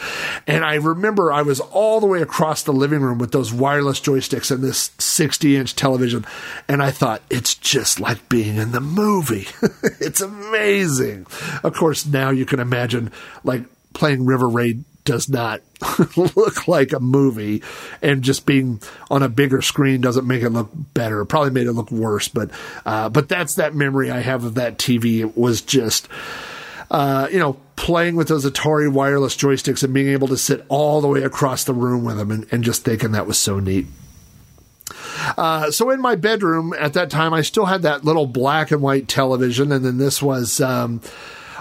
[0.47, 4.01] And I remember I was all the way across the living room with those wireless
[4.01, 6.25] joysticks and this 60 inch television,
[6.69, 9.49] and I thought it's just like being in the movie.
[10.01, 11.27] it's amazing.
[11.63, 13.13] Of course, now you can imagine
[13.45, 15.63] like playing River Raid does not
[16.17, 17.63] look like a movie
[18.03, 21.23] and just being on a bigger screen doesn't make it look better.
[21.23, 22.51] It probably made it look worse, but
[22.85, 25.21] uh, but that's that memory I have of that TV.
[25.21, 26.09] It was just
[26.91, 31.01] uh, you know playing with those Atari wireless joysticks and being able to sit all
[31.01, 33.87] the way across the room with them and, and just thinking that was so neat.
[35.37, 38.81] Uh, so in my bedroom at that time, I still had that little black and
[38.81, 41.01] white television, and then this was um,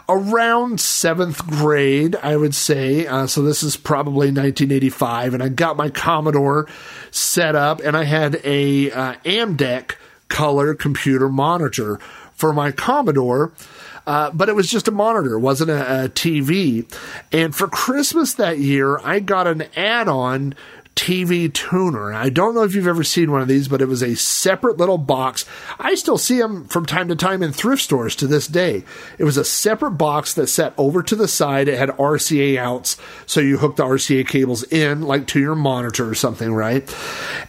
[0.07, 3.07] around seventh grade, I would say.
[3.07, 6.67] Uh, so this is probably 1985, and I got my Commodore
[7.11, 9.95] set up, and I had a uh, Amdek
[10.27, 11.97] color computer monitor
[12.33, 13.53] for my Commodore.
[14.07, 16.85] Uh, but it was just a monitor, it wasn't a, a TV.
[17.31, 20.53] And for Christmas that year, I got an add on
[20.95, 22.13] TV tuner.
[22.13, 24.77] I don't know if you've ever seen one of these, but it was a separate
[24.77, 25.45] little box.
[25.77, 28.85] I still see them from time to time in thrift stores to this day.
[29.17, 31.67] It was a separate box that sat over to the side.
[31.67, 36.09] It had RCA outs, so you hook the RCA cables in, like to your monitor
[36.09, 36.83] or something, right?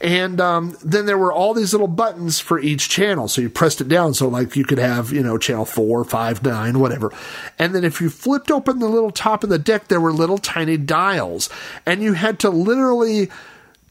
[0.01, 3.29] And um, then there were all these little buttons for each channel.
[3.29, 6.43] So you pressed it down, so like you could have, you know, channel four, five,
[6.43, 7.13] nine, whatever.
[7.61, 10.39] And then if you flipped open the little top of the deck, there were little
[10.39, 11.49] tiny dials,
[11.87, 13.31] and you had to literally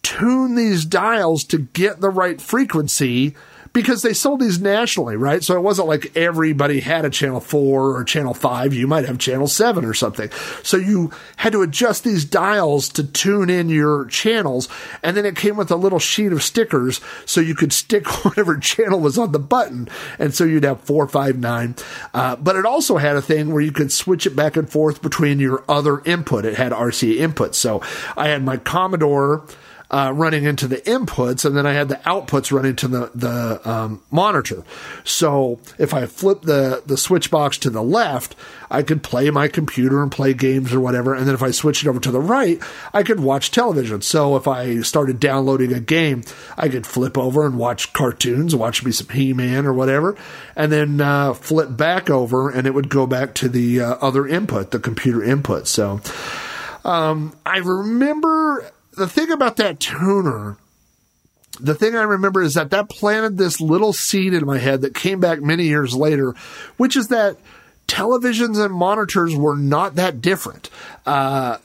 [0.05, 3.35] tune these dials to get the right frequency
[3.75, 5.43] because they sold these nationally, right?
[5.43, 8.73] So it wasn't like everybody had a channel four or channel five.
[8.73, 10.29] You might have channel seven or something.
[10.63, 14.69] So you had to adjust these dials to tune in your channels.
[15.03, 18.57] And then it came with a little sheet of stickers so you could stick whatever
[18.57, 19.89] channel was on the button.
[20.19, 21.75] And so you'd have four, five, nine.
[22.13, 25.01] Uh, but it also had a thing where you could switch it back and forth
[25.01, 26.45] between your other input.
[26.45, 27.55] It had RCA input.
[27.55, 27.81] So
[28.15, 29.43] I had my Commodore
[29.89, 33.69] uh, running into the inputs, and then I had the outputs running to the the
[33.69, 34.63] um, monitor.
[35.03, 38.35] So if I flip the the switch box to the left,
[38.69, 41.13] I could play my computer and play games or whatever.
[41.13, 42.61] And then if I switched it over to the right,
[42.93, 44.01] I could watch television.
[44.01, 46.23] So if I started downloading a game,
[46.57, 50.15] I could flip over and watch cartoons, watch me some He Man or whatever,
[50.55, 54.27] and then uh, flip back over, and it would go back to the uh, other
[54.27, 55.67] input, the computer input.
[55.67, 56.01] So.
[56.83, 60.57] Um, I remember the thing about that tuner,
[61.59, 64.93] the thing I remember is that that planted this little seed in my head that
[64.93, 66.35] came back many years later,
[66.77, 67.37] which is that
[67.87, 70.69] televisions and monitors were not that different.
[71.05, 71.57] Uh,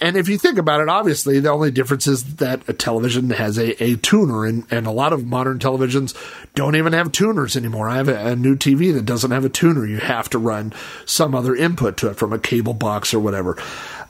[0.00, 3.58] and if you think about it, obviously the only difference is that a television has
[3.58, 6.14] a, a tuner, and, and a lot of modern televisions
[6.54, 7.88] don't even have tuners anymore.
[7.88, 9.86] I have a, a new TV that doesn't have a tuner.
[9.86, 10.74] You have to run
[11.06, 13.56] some other input to it from a cable box or whatever.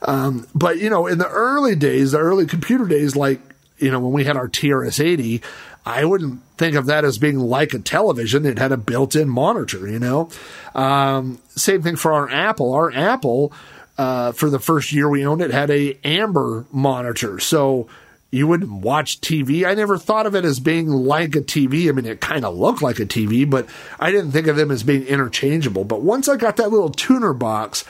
[0.01, 3.39] Um, but you know, in the early days, the early computer days, like
[3.77, 5.41] you know, when we had our TRS 80,
[5.85, 8.45] I wouldn't think of that as being like a television.
[8.45, 10.29] It had a built in monitor, you know.
[10.75, 12.73] Um, same thing for our Apple.
[12.73, 13.53] Our Apple,
[13.97, 17.39] uh, for the first year we owned it, had a amber monitor.
[17.39, 17.87] So
[18.29, 19.65] you wouldn't watch TV.
[19.65, 21.87] I never thought of it as being like a TV.
[21.87, 23.67] I mean, it kind of looked like a TV, but
[23.99, 25.85] I didn't think of them as being interchangeable.
[25.85, 27.85] But once I got that little tuner box,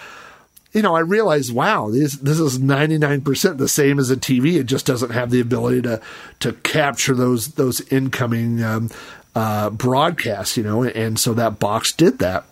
[0.74, 4.18] you know, I realized, wow, this this is ninety nine percent the same as a
[4.18, 4.60] TV.
[4.60, 6.02] It just doesn't have the ability to
[6.42, 8.92] to capture those those incoming um,
[9.34, 12.46] uh, broadcasts, you know, and so that box did that.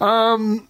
[0.00, 0.66] Um.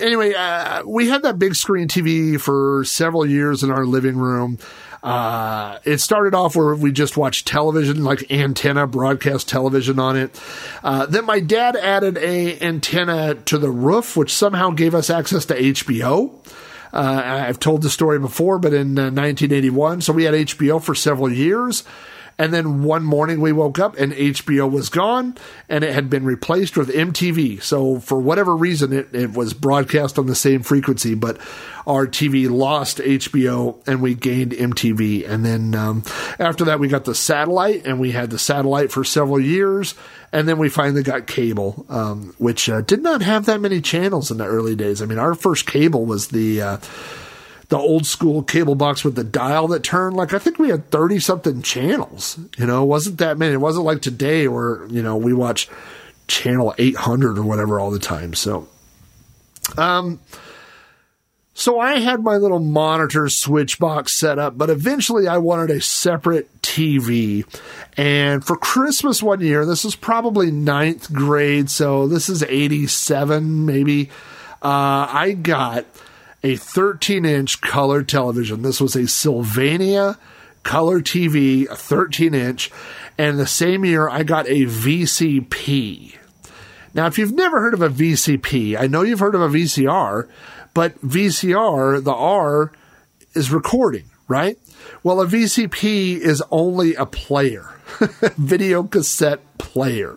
[0.00, 4.58] Anyway, uh, we had that big screen TV for several years in our living room.
[5.02, 10.40] Uh, it started off where we just watched television, like antenna broadcast television on it.
[10.84, 15.46] Uh, then my dad added a antenna to the roof, which somehow gave us access
[15.46, 16.32] to HBO.
[16.92, 21.32] Uh, I've told the story before, but in 1981, so we had HBO for several
[21.32, 21.84] years.
[22.40, 25.36] And then one morning we woke up and HBO was gone
[25.68, 27.62] and it had been replaced with MTV.
[27.62, 31.36] So for whatever reason, it, it was broadcast on the same frequency, but
[31.86, 35.28] our TV lost HBO and we gained MTV.
[35.28, 36.02] And then um,
[36.38, 39.94] after that, we got the satellite and we had the satellite for several years.
[40.32, 44.30] And then we finally got cable, um, which uh, did not have that many channels
[44.30, 45.02] in the early days.
[45.02, 46.62] I mean, our first cable was the.
[46.62, 46.78] Uh,
[47.70, 50.16] the old school cable box with the dial that turned.
[50.16, 52.38] Like I think we had thirty something channels.
[52.58, 53.54] You know, it wasn't that many.
[53.54, 55.68] It wasn't like today where you know we watch
[56.26, 58.34] channel eight hundred or whatever all the time.
[58.34, 58.68] So,
[59.78, 60.20] um,
[61.54, 65.80] so I had my little monitor switch box set up, but eventually I wanted a
[65.80, 67.44] separate TV.
[67.96, 74.08] And for Christmas one year, this is probably ninth grade, so this is 87 maybe,
[74.62, 75.84] uh, I got
[76.42, 78.62] a 13 inch color television.
[78.62, 80.18] This was a Sylvania
[80.62, 82.70] color TV, a 13 inch.
[83.18, 86.16] And the same year, I got a VCP.
[86.92, 90.28] Now, if you've never heard of a VCP, I know you've heard of a VCR,
[90.74, 92.72] but VCR, the R
[93.34, 94.58] is recording, right?
[95.02, 97.68] Well, a VCP is only a player,
[98.36, 100.16] video cassette player.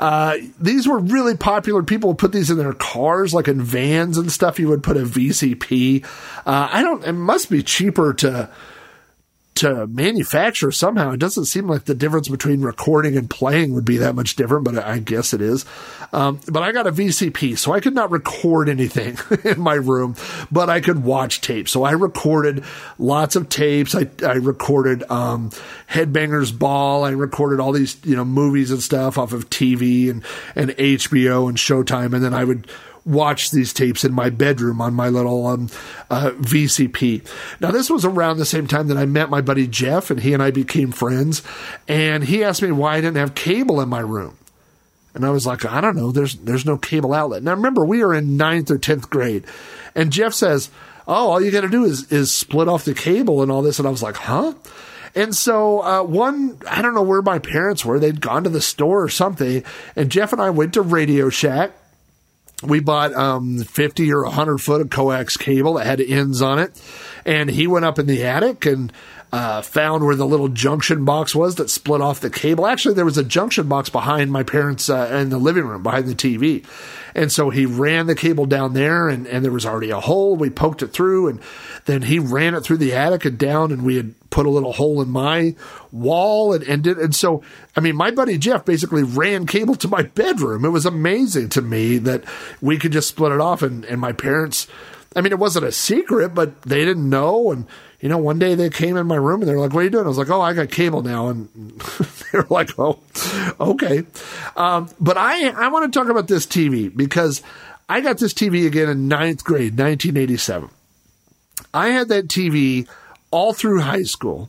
[0.00, 1.82] Uh, these were really popular.
[1.82, 4.58] People would put these in their cars, like in vans and stuff.
[4.58, 6.02] You would put a VCP.
[6.46, 7.04] Uh, I don't.
[7.04, 8.50] It must be cheaper to
[9.60, 11.12] to manufacture somehow.
[11.12, 14.64] It doesn't seem like the difference between recording and playing would be that much different,
[14.64, 15.66] but I guess it is.
[16.14, 20.16] Um, but I got a VCP, so I could not record anything in my room,
[20.50, 21.72] but I could watch tapes.
[21.72, 22.64] So I recorded
[22.98, 23.94] lots of tapes.
[23.94, 25.50] I, I recorded um,
[25.90, 27.04] Headbangers Ball.
[27.04, 30.24] I recorded all these you know movies and stuff off of TV and
[30.54, 32.66] and HBO and Showtime, and then I would
[33.04, 35.68] watch these tapes in my bedroom on my little um,
[36.10, 37.26] uh, VCP.
[37.60, 40.34] Now, this was around the same time that I met my buddy Jeff, and he
[40.34, 41.42] and I became friends.
[41.88, 44.36] And he asked me why I didn't have cable in my room.
[45.14, 46.12] And I was like, I don't know.
[46.12, 47.42] There's there's no cable outlet.
[47.42, 49.44] Now, remember, we are in ninth or tenth grade,
[49.94, 50.70] and Jeff says,
[51.08, 53.80] "Oh, all you got to do is is split off the cable and all this."
[53.80, 54.54] And I was like, "Huh."
[55.16, 57.98] And so, uh, one, I don't know where my parents were.
[57.98, 59.64] They'd gone to the store or something.
[59.96, 61.72] And Jeff and I went to Radio Shack
[62.62, 66.80] we bought um, 50 or 100 foot of coax cable that had ends on it.
[67.24, 68.92] And he went up in the attic and
[69.32, 72.66] uh, found where the little junction box was that split off the cable.
[72.66, 76.06] Actually, there was a junction box behind my parents' uh, in the living room, behind
[76.06, 76.66] the TV.
[77.14, 80.36] And so he ran the cable down there, and, and there was already a hole.
[80.36, 81.40] We poked it through, and
[81.84, 84.72] then he ran it through the attic and down, and we had put a little
[84.72, 85.54] hole in my
[85.92, 86.98] wall and, did.
[86.98, 87.42] And so,
[87.76, 90.64] I mean, my buddy Jeff basically ran cable to my bedroom.
[90.64, 92.24] It was amazing to me that
[92.60, 94.66] we could just split it off, and, and my parents.
[95.16, 97.66] I mean, it wasn't a secret, but they didn't know, and
[98.00, 99.90] you know, one day they came in my room and they're like, "What are you
[99.90, 101.48] doing?" I was like, "Oh, I got cable now," and
[102.32, 102.98] they were like, "Oh,
[103.60, 104.04] okay."
[104.56, 107.42] Um, but I I want to talk about this TV because
[107.88, 110.70] I got this TV again in ninth grade, 1987.
[111.74, 112.88] I had that TV
[113.30, 114.48] all through high school,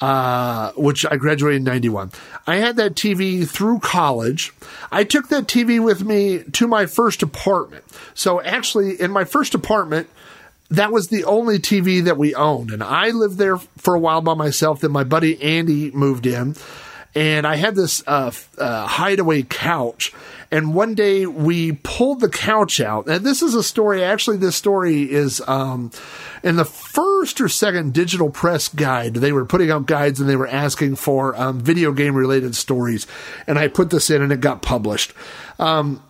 [0.00, 2.10] uh, which I graduated in 91.
[2.46, 4.52] I had that TV through college.
[4.90, 7.84] I took that TV with me to my first apartment.
[8.14, 10.08] So actually, in my first apartment,
[10.70, 12.70] that was the only TV that we owned.
[12.70, 14.80] And I lived there for a while by myself.
[14.80, 16.56] Then my buddy Andy moved in,
[17.14, 20.12] and I had this uh, uh, hideaway couch.
[20.50, 23.08] And one day we pulled the couch out.
[23.08, 24.04] And this is a story.
[24.04, 25.90] Actually, this story is um,
[26.42, 29.14] in the first or second digital press guide.
[29.14, 33.06] They were putting out guides and they were asking for um, video game related stories.
[33.46, 35.12] And I put this in and it got published.
[35.58, 36.02] Um,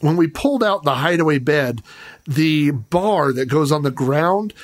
[0.00, 1.82] when we pulled out the hideaway bed,
[2.30, 4.54] the bar that goes on the ground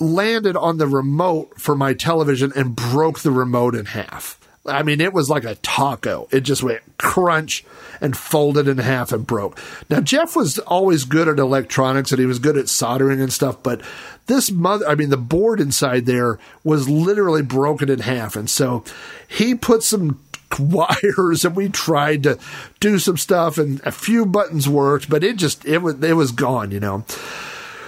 [0.00, 4.36] landed on the remote for my television and broke the remote in half.
[4.66, 6.28] I mean, it was like a taco.
[6.30, 7.64] It just went crunch
[8.00, 9.58] and folded in half and broke.
[9.88, 13.62] Now, Jeff was always good at electronics and he was good at soldering and stuff,
[13.62, 13.80] but
[14.26, 18.36] this mother, I mean, the board inside there was literally broken in half.
[18.36, 18.84] And so
[19.26, 20.20] he put some
[20.58, 22.38] wires and we tried to
[22.80, 26.32] do some stuff and a few buttons worked, but it just it was it was
[26.32, 27.04] gone, you know.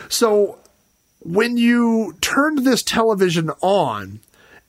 [0.08, 0.58] So
[1.20, 4.20] when you turned this television on,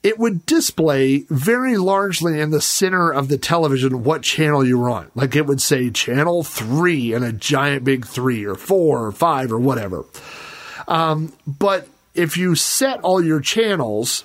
[0.02, 4.90] it would display very largely in the center of the television what channel you were
[4.90, 5.10] on.
[5.14, 9.52] Like it would say channel three and a giant big three or four or five
[9.52, 10.04] or whatever.
[10.88, 14.24] Um, but if you set all your channels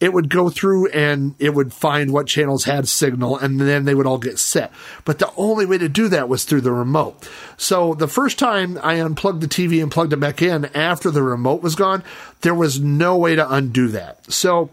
[0.00, 3.94] it would go through and it would find what channels had signal and then they
[3.94, 4.72] would all get set.
[5.04, 7.28] But the only way to do that was through the remote.
[7.58, 11.22] So the first time I unplugged the TV and plugged it back in after the
[11.22, 12.02] remote was gone,
[12.40, 14.32] there was no way to undo that.
[14.32, 14.70] So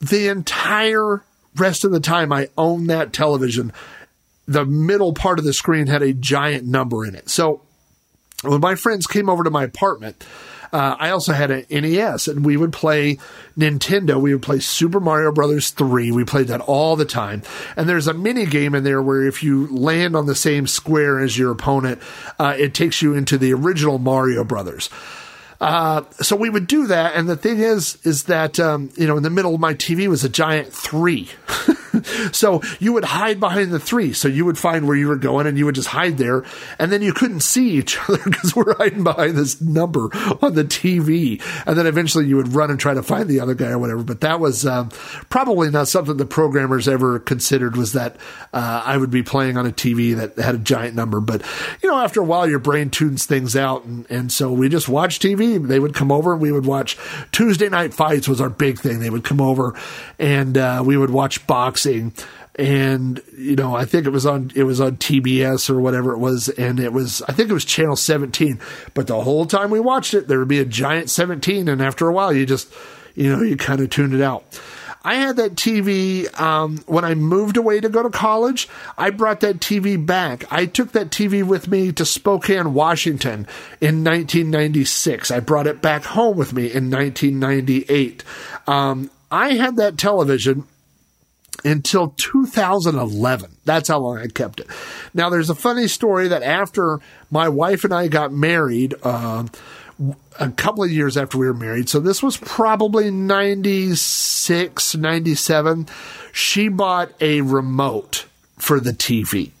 [0.00, 1.22] the entire
[1.54, 3.72] rest of the time I owned that television,
[4.46, 7.30] the middle part of the screen had a giant number in it.
[7.30, 7.62] So
[8.42, 10.24] when my friends came over to my apartment,
[10.72, 13.18] uh, I also had an NES, and we would play
[13.56, 14.20] Nintendo.
[14.20, 16.10] We would play Super Mario Brothers three.
[16.10, 17.42] We played that all the time.
[17.76, 21.18] And there's a mini game in there where if you land on the same square
[21.18, 22.00] as your opponent,
[22.38, 24.90] uh, it takes you into the original Mario Brothers.
[25.60, 29.16] Uh, so we would do that, and the thing is, is that um, you know,
[29.16, 31.30] in the middle of my TV was a giant three.
[32.32, 34.12] so you would hide behind the three.
[34.12, 36.44] So you would find where you were going, and you would just hide there,
[36.78, 40.10] and then you couldn't see each other because we're hiding behind this number
[40.42, 41.42] on the TV.
[41.66, 44.02] And then eventually you would run and try to find the other guy or whatever.
[44.02, 44.90] But that was um,
[45.30, 47.76] probably not something the programmers ever considered.
[47.76, 48.16] Was that
[48.52, 51.20] uh, I would be playing on a TV that had a giant number.
[51.20, 51.42] But
[51.82, 54.88] you know, after a while, your brain tunes things out, and, and so we just
[54.88, 56.32] watch TV they would come over.
[56.32, 56.96] And we would watch
[57.32, 59.00] Tuesday night fights was our big thing.
[59.00, 59.74] They would come over
[60.18, 62.12] and uh, we would watch boxing.
[62.58, 66.18] And you know I think it was on it was on TBS or whatever it
[66.18, 66.48] was.
[66.48, 68.58] And it was I think it was channel 17
[68.94, 72.08] but the whole time we watched it there would be a giant 17 and after
[72.08, 72.72] a while you just
[73.14, 74.58] you know you kind of tuned it out
[75.06, 78.68] I had that TV um, when I moved away to go to college.
[78.98, 80.52] I brought that TV back.
[80.52, 83.46] I took that TV with me to Spokane, Washington
[83.80, 85.30] in 1996.
[85.30, 88.24] I brought it back home with me in 1998.
[88.66, 90.64] Um, I had that television
[91.64, 93.50] until 2011.
[93.64, 94.66] That's how long I kept it.
[95.14, 96.98] Now, there's a funny story that after
[97.30, 99.44] my wife and I got married, uh,
[100.38, 105.88] a couple of years after we were married, so this was probably 96, 97,
[106.32, 108.26] she bought a remote
[108.58, 109.52] for the TV.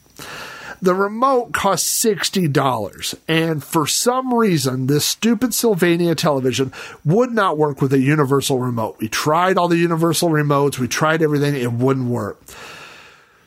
[0.82, 6.72] The remote cost $60, and for some reason, this stupid Sylvania television
[7.04, 8.96] would not work with a universal remote.
[9.00, 12.38] We tried all the universal remotes, we tried everything, it wouldn't work.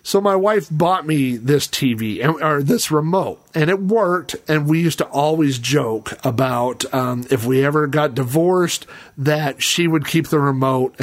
[0.04, 4.36] So my wife bought me this TV or this remote, and it worked.
[4.48, 8.86] And we used to always joke about um, if we ever got divorced,
[9.18, 10.96] that she would keep the remote.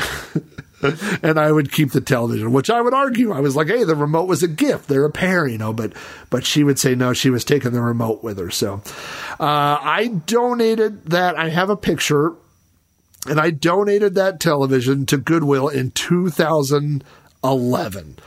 [1.22, 3.32] and I would keep the television, which I would argue.
[3.32, 5.92] I was like, "Hey, the remote was a gift; they're a pair, you know." But
[6.30, 8.50] but she would say no, she was taking the remote with her.
[8.50, 8.82] So
[9.40, 11.38] uh, I donated that.
[11.38, 12.34] I have a picture,
[13.26, 18.18] and I donated that television to Goodwill in 2011.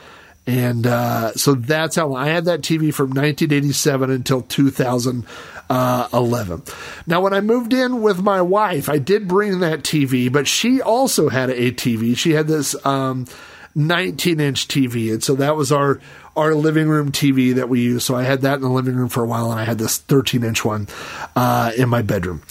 [0.50, 6.64] And uh, so that's how I had that TV from 1987 until 2011.
[7.06, 10.82] Now, when I moved in with my wife, I did bring that TV, but she
[10.82, 12.18] also had a TV.
[12.18, 13.28] She had this um,
[13.76, 16.02] 19 inch TV, and so that was our
[16.36, 18.08] our living room TV that we used.
[18.08, 20.00] So I had that in the living room for a while, and I had this
[20.00, 20.88] 13 inch one
[21.36, 22.42] uh, in my bedroom.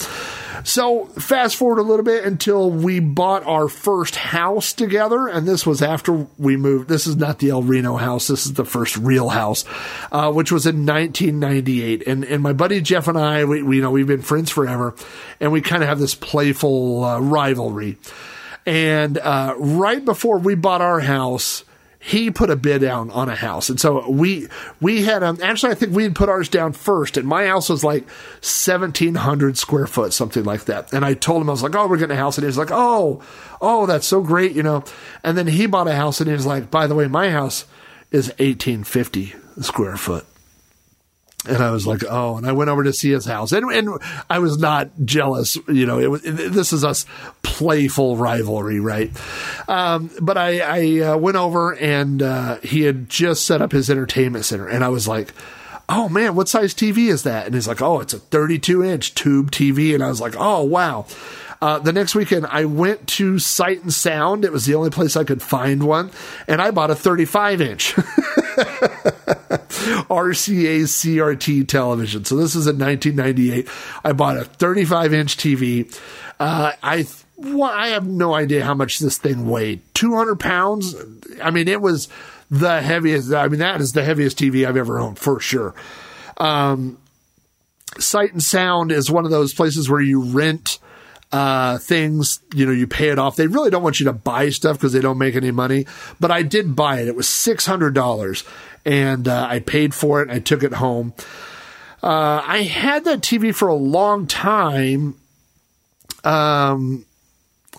[0.69, 5.65] So fast forward a little bit until we bought our first house together, and this
[5.65, 6.91] was after we moved.
[6.91, 8.27] This is not the El Reno house.
[8.27, 9.65] This is the first real house,
[10.13, 12.07] uh, which was in 1998.
[12.07, 14.95] And and my buddy Jeff and I, we, we you know we've been friends forever,
[15.41, 17.97] and we kind of have this playful uh, rivalry.
[18.67, 21.65] And uh, right before we bought our house,
[22.01, 24.49] he put a bid down on a house, and so we
[24.81, 27.69] we had um, actually I think we had put ours down first, and my house
[27.69, 28.09] was like
[28.41, 30.93] seventeen hundred square foot, something like that.
[30.93, 32.59] And I told him I was like, "Oh, we're getting a house," and he was
[32.59, 33.23] like, "Oh,
[33.61, 34.85] oh, that's so great," you know.
[35.25, 37.65] And then he bought a house, and he was like, "By the way, my house
[38.13, 40.25] is eighteen fifty square foot."
[41.49, 43.99] And I was like, oh, and I went over to see his house, and, and
[44.29, 45.57] I was not jealous.
[45.67, 47.07] You know, it was this is us
[47.43, 49.11] playful rivalry, right?
[49.69, 53.91] Um, but I, I uh, went over, and uh, he had just set up his
[53.91, 55.33] entertainment center, and I was like,
[55.89, 57.47] oh man, what size TV is that?
[57.47, 60.63] And he's like, oh, it's a 32 inch tube TV, and I was like, oh
[60.63, 61.07] wow.
[61.61, 64.45] Uh, the next weekend, I went to Sight and Sound.
[64.45, 66.13] It was the only place I could find one,
[66.47, 67.95] and I bought a 35 inch.
[70.09, 72.25] RCA CRT television.
[72.25, 73.69] So this is in 1998.
[74.05, 76.01] I bought a 35 inch TV.
[76.39, 77.07] Uh, I
[77.37, 79.81] well, I have no idea how much this thing weighed.
[79.95, 80.97] 200 pounds.
[81.43, 82.09] I mean, it was
[82.51, 83.33] the heaviest.
[83.33, 85.75] I mean, that is the heaviest TV I've ever owned for sure.
[86.37, 86.99] Um,
[87.99, 90.79] Sight and Sound is one of those places where you rent
[91.31, 93.37] uh, things, you know, you pay it off.
[93.37, 95.87] They really don't want you to buy stuff because they don't make any money.
[96.19, 97.09] But I did buy it.
[97.09, 98.47] It was $600
[98.85, 100.31] and uh, I paid for it.
[100.31, 101.13] I took it home.
[102.03, 105.17] Uh, I had that TV for a long time.
[106.25, 107.05] Um,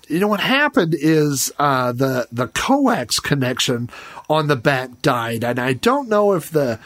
[0.07, 3.89] you know what happened is uh, the the coax connection
[4.29, 6.79] on the back died, and I don't know if the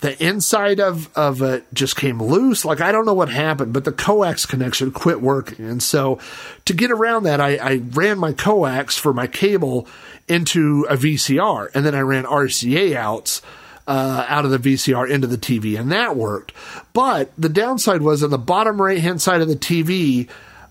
[0.00, 2.64] the inside of of it just came loose.
[2.64, 6.18] Like I don't know what happened, but the coax connection quit working, and so
[6.64, 9.88] to get around that, I, I ran my coax for my cable
[10.28, 13.42] into a VCR, and then I ran RCA outs.
[13.88, 16.52] Uh, out of the VCR into the TV, and that worked.
[16.92, 20.28] But the downside was on the bottom right hand side of the TV,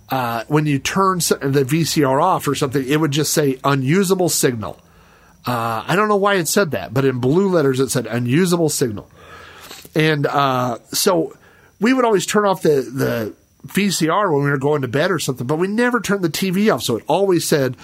[0.10, 4.82] uh, when you turn the VCR off or something, it would just say unusable signal.
[5.46, 8.70] Uh, I don't know why it said that, but in blue letters it said unusable
[8.70, 9.10] signal.
[9.96, 11.36] And uh, so
[11.80, 13.36] we would always turn off the, the
[13.68, 16.74] VCR when we were going to bed or something, but we never turned the TV
[16.74, 16.84] off.
[16.84, 17.78] So it always said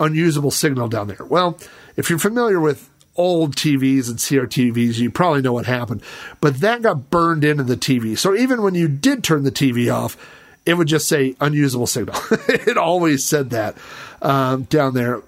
[0.00, 1.24] unusable signal down there.
[1.24, 1.58] Well,
[1.96, 6.02] if you're familiar with old TVs and CRTVs, you probably know what happened.
[6.40, 8.16] But that got burned into the TV.
[8.16, 10.16] So even when you did turn the TV off,
[10.64, 12.16] it would just say unusable signal.
[12.48, 13.76] it always said that
[14.22, 15.22] um, down there.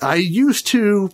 [0.00, 1.10] I used to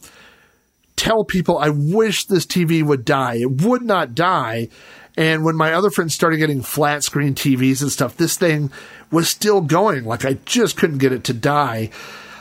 [0.96, 3.36] tell people I wish this TV would die.
[3.36, 4.68] It would not die.
[5.16, 8.70] And when my other friends started getting flat screen TVs and stuff, this thing
[9.10, 10.04] was still going.
[10.04, 11.90] Like I just couldn't get it to die.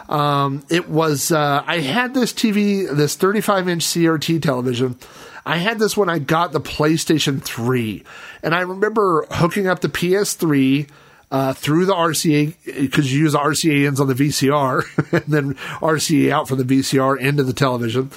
[0.09, 4.97] Um, it was, uh, I had this TV, this 35 inch CRT television.
[5.45, 8.03] I had this when I got the PlayStation 3.
[8.43, 10.89] And I remember hooking up the PS3
[11.31, 16.31] uh, through the RCA because you use RCA ins on the VCR and then RCA
[16.31, 18.11] out from the VCR into the television.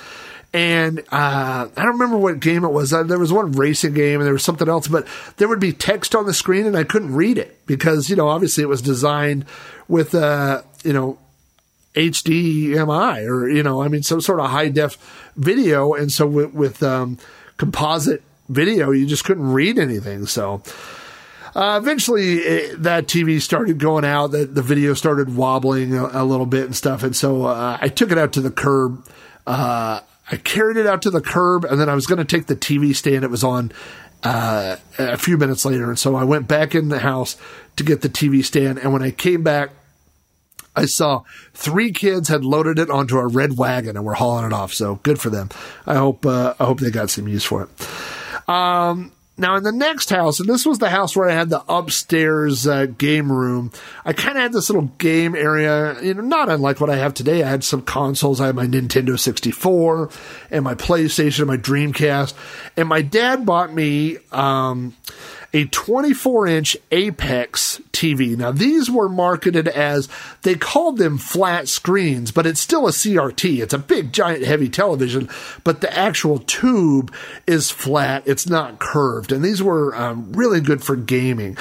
[0.59, 2.93] And uh, I don't remember what game it was.
[2.93, 5.07] Uh, there was one racing game and there was something else, but
[5.37, 8.27] there would be text on the screen and I couldn't read it because, you know,
[8.27, 9.45] obviously it was designed
[9.87, 11.17] with, uh, you know,
[11.95, 14.99] HDMI or you know, I mean, some sort of high def
[15.37, 15.95] video.
[15.95, 17.19] And so with, with um,
[17.57, 20.27] composite video, you just couldn't read anything.
[20.27, 20.63] So.
[21.55, 24.29] Uh, eventually, it, that TV started going out.
[24.29, 27.03] The, the video started wobbling a, a little bit and stuff.
[27.03, 29.05] And so uh, I took it out to the curb.
[29.47, 30.01] Uh,
[30.31, 32.57] I carried it out to the curb, and then I was going to take the
[32.57, 33.72] TV stand it was on
[34.22, 35.89] uh, a few minutes later.
[35.89, 37.37] And so I went back in the house
[37.76, 38.79] to get the TV stand.
[38.79, 39.70] And when I came back,
[40.76, 41.22] I saw
[41.55, 44.72] three kids had loaded it onto a red wagon and were hauling it off.
[44.72, 45.49] So good for them.
[45.87, 48.49] I hope uh, I hope they got some use for it.
[48.49, 51.64] Um, now in the next house, and this was the house where I had the
[51.68, 53.72] upstairs uh, game room.
[54.05, 57.14] I kind of had this little game area, you know, not unlike what I have
[57.14, 57.43] today.
[57.43, 58.41] I had some consoles.
[58.41, 60.11] I had my Nintendo 64
[60.51, 62.34] and my PlayStation, and my Dreamcast,
[62.76, 64.18] and my dad bought me.
[64.32, 64.95] Um,
[65.53, 68.36] a 24 inch Apex TV.
[68.36, 70.09] Now, these were marketed as
[70.42, 73.62] they called them flat screens, but it's still a CRT.
[73.62, 75.28] It's a big, giant, heavy television,
[75.64, 77.12] but the actual tube
[77.46, 78.22] is flat.
[78.26, 79.32] It's not curved.
[79.32, 81.57] And these were um, really good for gaming.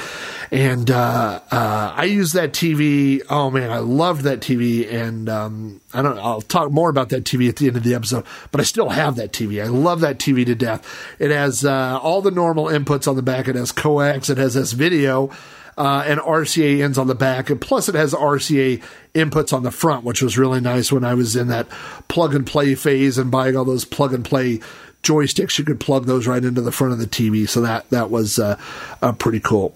[0.51, 3.21] And uh, uh, I used that TV.
[3.29, 4.91] Oh, man, I loved that TV.
[4.91, 7.95] And um, I don't I'll talk more about that TV at the end of the
[7.95, 9.63] episode, but I still have that TV.
[9.63, 10.85] I love that TV to death.
[11.17, 13.47] It has uh, all the normal inputs on the back.
[13.47, 14.29] It has coax.
[14.29, 15.31] It has this video.
[15.77, 18.81] Uh, and RCA ends on the back, and plus it has RCA
[19.13, 21.69] inputs on the front, which was really nice when I was in that
[22.07, 24.59] plug and play phase and buying all those plug and play
[25.03, 25.59] joysticks.
[25.59, 28.39] You could plug those right into the front of the TV, so that that was
[28.39, 28.59] uh,
[29.03, 29.75] uh, pretty cool.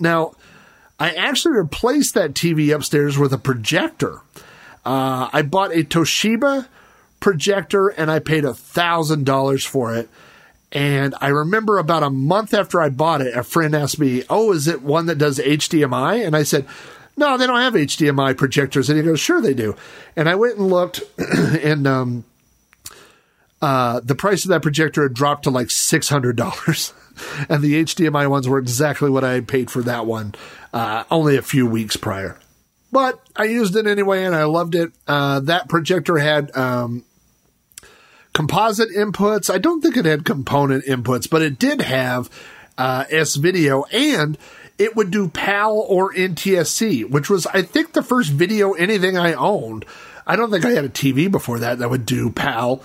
[0.00, 0.32] Now,
[0.98, 4.22] I actually replaced that TV upstairs with a projector.
[4.86, 6.66] Uh, I bought a Toshiba
[7.20, 10.08] projector and I paid a thousand dollars for it.
[10.72, 14.52] And I remember about a month after I bought it, a friend asked me, "Oh,
[14.52, 16.66] is it one that does HDMI?" And I said,
[17.16, 19.76] "No, they don't have HDMI projectors." And he goes, "Sure, they do."
[20.16, 22.24] And I went and looked, and um,
[23.62, 26.92] uh, the price of that projector had dropped to like six hundred dollars,
[27.48, 30.34] and the HDMI ones were exactly what I had paid for that one
[30.72, 32.36] uh, only a few weeks prior.
[32.92, 34.92] But I used it anyway, and I loved it.
[35.06, 37.04] Uh, that projector had um,
[38.34, 39.48] composite inputs.
[39.48, 42.28] I don't think it had component inputs, but it did have
[42.76, 44.36] uh, S video and
[44.76, 49.32] it would do PAL or NTSC, which was, I think, the first video anything I
[49.32, 49.86] owned.
[50.26, 52.82] I don't think I had a TV before that that would do PAL.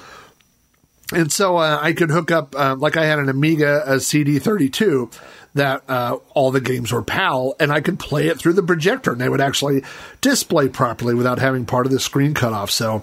[1.11, 5.11] And so uh, I could hook up, uh, like I had an Amiga a CD32
[5.55, 9.11] that uh, all the games were PAL, and I could play it through the projector,
[9.11, 9.83] and they would actually
[10.21, 12.69] display properly without having part of the screen cut off.
[12.69, 13.01] So,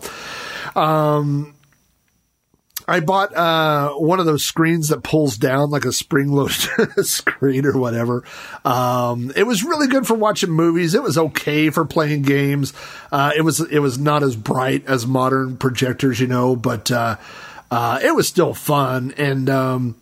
[0.77, 1.56] um,
[2.89, 6.57] I bought uh, one of those screens that pulls down like a spring loaded
[7.05, 8.23] screen or whatever.
[8.65, 10.95] Um, it was really good for watching movies.
[10.95, 12.73] It was okay for playing games.
[13.11, 17.17] Uh, it was it was not as bright as modern projectors, you know, but uh,
[17.71, 19.13] uh it was still fun.
[19.17, 19.97] And um,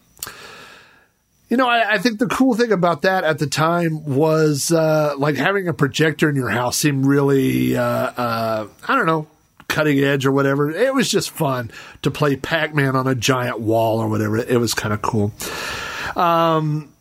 [1.49, 5.15] you know, I, I, think the cool thing about that at the time was uh,
[5.17, 9.29] like having a projector in your house seemed really uh, I don't know
[9.69, 10.71] cutting edge or whatever.
[10.71, 11.71] It was just fun
[12.03, 14.39] to play Pac Man on a giant wall or whatever.
[14.39, 15.33] It was kind of cool.
[16.17, 16.93] Um,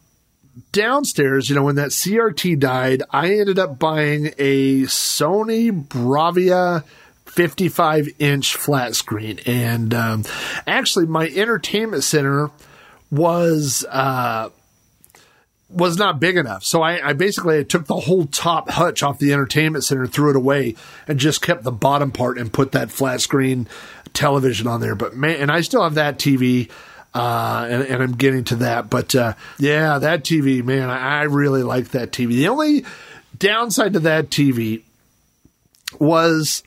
[0.71, 6.83] downstairs, you know, when that CRT died, I ended up buying a Sony Bravia
[7.25, 9.39] 55 inch flat screen.
[9.45, 10.23] And um,
[10.67, 12.51] actually, my entertainment center
[13.11, 13.85] was.
[13.89, 14.49] Uh,
[15.73, 16.63] was not big enough.
[16.63, 20.35] So I, I basically took the whole top hutch off the entertainment center, threw it
[20.35, 20.75] away,
[21.07, 23.67] and just kept the bottom part and put that flat screen
[24.13, 24.95] television on there.
[24.95, 26.69] But man, and I still have that TV.
[27.15, 31.23] Uh, and, and, I'm getting to that, but uh, yeah, that TV, man, I, I
[31.25, 32.29] really like that TV.
[32.29, 32.85] The only
[33.37, 34.81] downside to that TV
[35.99, 36.63] was,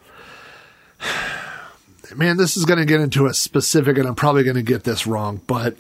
[2.15, 4.85] man, this is going to get into a specific, and I'm probably going to get
[4.85, 5.75] this wrong, but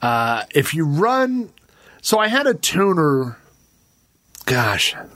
[0.00, 1.50] uh, if you run
[2.04, 3.38] so I had a tuner.
[4.44, 5.08] Gosh, I'm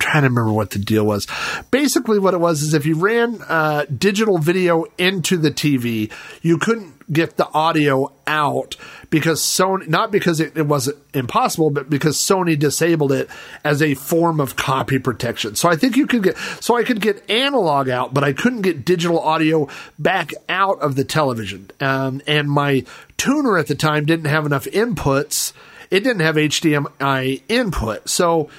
[0.00, 1.28] trying to remember what the deal was.
[1.70, 6.10] Basically, what it was is if you ran uh, digital video into the TV,
[6.42, 8.74] you couldn't get the audio out
[9.10, 13.30] because Sony, not because it, it wasn't impossible, but because Sony disabled it
[13.62, 15.54] as a form of copy protection.
[15.54, 18.62] So I think you could get, so I could get analog out, but I couldn't
[18.62, 19.68] get digital audio
[20.00, 21.70] back out of the television.
[21.78, 22.84] Um, and my
[23.16, 25.52] tuner at the time didn't have enough inputs
[25.90, 28.08] it didn't have HDMI input.
[28.08, 28.50] So,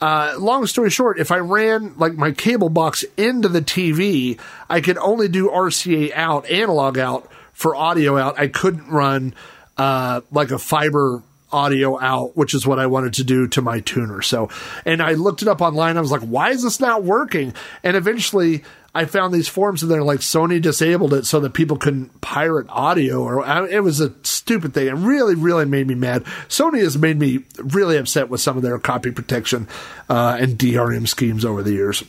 [0.00, 4.80] uh, long story short, if I ran like my cable box into the TV, I
[4.80, 8.38] could only do RCA out, analog out for audio out.
[8.38, 9.34] I couldn't run
[9.78, 13.80] uh, like a fiber audio out, which is what I wanted to do to my
[13.80, 14.20] tuner.
[14.20, 14.50] So,
[14.84, 15.96] and I looked it up online.
[15.96, 17.54] I was like, why is this not working?
[17.82, 18.64] And eventually
[18.96, 22.66] I found these forums and they're like Sony disabled it so that people couldn't pirate
[22.68, 24.86] audio or I- it was a stupid thing.
[24.88, 26.24] It really, really made me mad.
[26.48, 29.68] Sony has made me really upset with some of their copy protection,
[30.08, 32.02] uh, and DRM schemes over the years.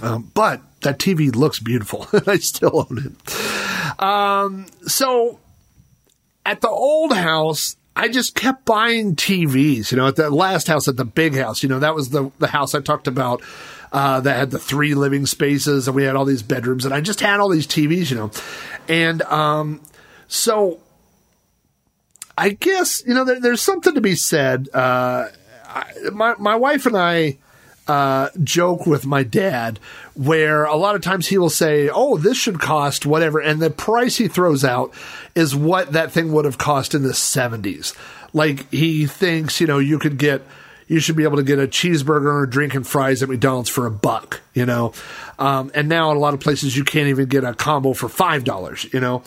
[0.00, 2.06] Um, but that TV looks beautiful.
[2.26, 4.00] I still own it.
[4.02, 5.40] Um, so
[6.46, 9.90] at the old house, I just kept buying TVs.
[9.90, 12.30] You know, at the last house, at the big house, you know, that was the
[12.38, 13.42] the house I talked about
[13.92, 17.00] uh, that had the three living spaces, and we had all these bedrooms, and I
[17.00, 18.10] just had all these TVs.
[18.10, 18.30] You know,
[18.88, 19.80] and um,
[20.26, 20.80] so
[22.36, 24.68] I guess you know there, there's something to be said.
[24.72, 25.28] Uh,
[25.66, 27.38] I, my my wife and I
[27.88, 29.80] uh, joke with my dad
[30.14, 33.70] where a lot of times he will say, "Oh, this should cost whatever," and the
[33.70, 34.92] price he throws out
[35.34, 37.94] is what that thing would have cost in the '70s.
[38.32, 40.42] Like he thinks, you know, you could get.
[40.88, 43.68] You should be able to get a cheeseburger or a drink and fries at McDonald's
[43.68, 44.92] for a buck, you know.
[45.38, 48.08] Um, and now in a lot of places you can't even get a combo for
[48.08, 49.22] five dollars, you know.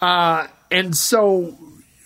[0.00, 1.56] Uh, and so,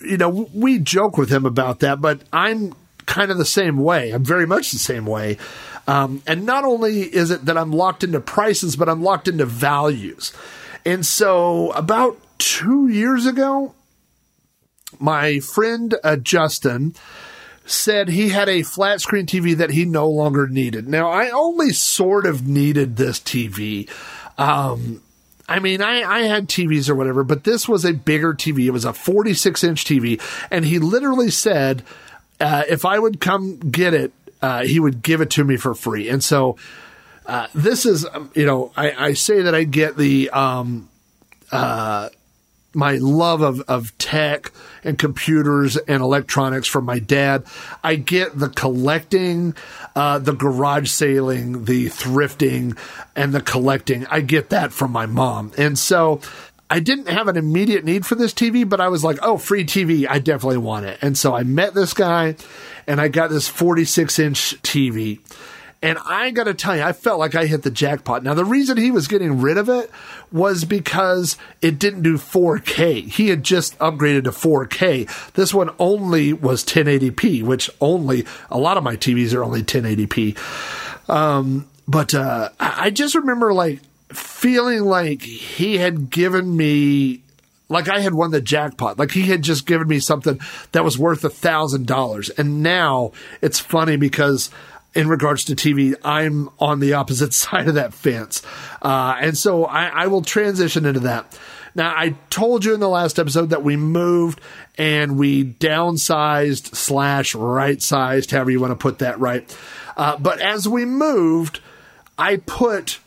[0.00, 2.74] you know, we joke with him about that, but I'm
[3.06, 4.10] kind of the same way.
[4.10, 5.38] I'm very much the same way.
[5.86, 9.46] Um, and not only is it that I'm locked into prices, but I'm locked into
[9.46, 10.32] values.
[10.84, 13.74] And so, about two years ago,
[14.98, 16.94] my friend uh, Justin
[17.66, 20.88] said he had a flat screen TV that he no longer needed.
[20.88, 23.90] Now, I only sort of needed this TV.
[24.38, 25.02] Um,
[25.48, 28.66] I mean, I, I had TVs or whatever, but this was a bigger TV.
[28.66, 30.20] It was a 46 inch TV.
[30.50, 31.82] And he literally said,
[32.40, 34.12] uh, if I would come get it,
[34.42, 36.08] uh, he would give it to me for free.
[36.08, 36.56] And so,
[37.26, 40.88] uh, this is, um, you know, I, I say that I get the, um,
[41.50, 42.10] uh,
[42.76, 44.52] my love of, of tech
[44.84, 47.44] and computers and electronics from my dad.
[47.82, 49.54] I get the collecting,
[49.94, 52.78] uh, the garage sailing, the thrifting,
[53.16, 54.06] and the collecting.
[54.06, 55.52] I get that from my mom.
[55.58, 56.20] And so
[56.68, 59.64] I didn't have an immediate need for this TV, but I was like, oh, free
[59.64, 60.06] TV.
[60.08, 60.98] I definitely want it.
[61.00, 62.36] And so I met this guy
[62.86, 65.20] and I got this 46 inch TV.
[65.82, 68.22] And I got to tell you, I felt like I hit the jackpot.
[68.22, 69.90] Now, the reason he was getting rid of it
[70.32, 73.08] was because it didn't do 4K.
[73.08, 75.32] He had just upgraded to 4K.
[75.32, 81.10] This one only was 1080p, which only a lot of my TVs are only 1080p.
[81.10, 83.80] Um, but uh, I just remember like
[84.12, 87.22] feeling like he had given me
[87.68, 88.98] like I had won the jackpot.
[88.98, 90.40] Like he had just given me something
[90.72, 92.30] that was worth a thousand dollars.
[92.30, 94.50] And now it's funny because
[94.96, 98.42] in regards to TV, I'm on the opposite side of that fence.
[98.82, 101.38] Uh, and so I, I will transition into that.
[101.74, 104.40] Now, I told you in the last episode that we moved
[104.78, 109.56] and we downsized slash right sized, however you want to put that right.
[109.94, 111.60] Uh, but as we moved,
[112.18, 112.98] I put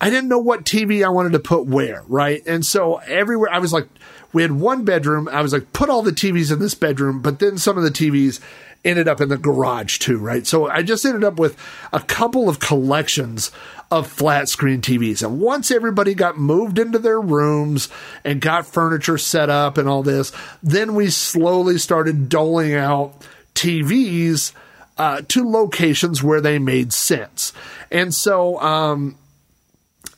[0.00, 2.42] I didn't know what TV I wanted to put where, right?
[2.44, 3.86] And so everywhere I was like,
[4.32, 5.28] we had one bedroom.
[5.28, 7.90] I was like, put all the TVs in this bedroom, but then some of the
[7.90, 8.40] TVs
[8.84, 10.46] ended up in the garage too, right?
[10.46, 11.56] So I just ended up with
[11.92, 13.50] a couple of collections
[13.90, 15.22] of flat screen TVs.
[15.22, 17.88] And once everybody got moved into their rooms
[18.24, 23.14] and got furniture set up and all this, then we slowly started doling out
[23.54, 24.52] TVs
[24.98, 27.52] uh, to locations where they made sense.
[27.90, 29.16] And so, um,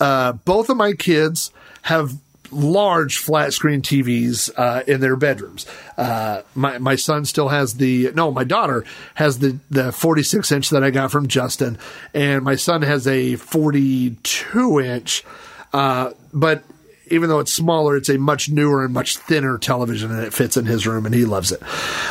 [0.01, 1.51] uh, both of my kids
[1.83, 2.15] have
[2.55, 5.67] large flat screen TVs uh, in their bedrooms.
[5.97, 8.85] Uh, my my son still has the no, my daughter
[9.15, 11.79] has the the 46 inch that I got from Justin,
[12.13, 15.25] and my son has a 42 inch.
[15.73, 16.65] Uh, but
[17.09, 20.57] even though it's smaller, it's a much newer and much thinner television, and it fits
[20.57, 21.61] in his room, and he loves it.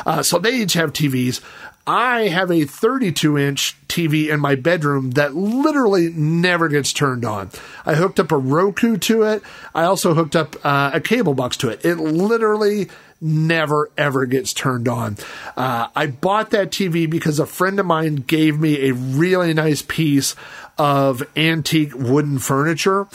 [0.06, 1.42] Uh, so they each have TVs.
[1.86, 7.50] I have a 32 inch TV in my bedroom that literally never gets turned on.
[7.86, 9.44] I hooked up a Roku to it.
[9.76, 11.84] I also hooked up uh, a cable box to it.
[11.84, 15.18] It literally never ever gets turned on.
[15.58, 19.82] Uh, I bought that TV because a friend of mine gave me a really nice
[19.82, 20.36] piece
[20.78, 23.08] of antique wooden furniture.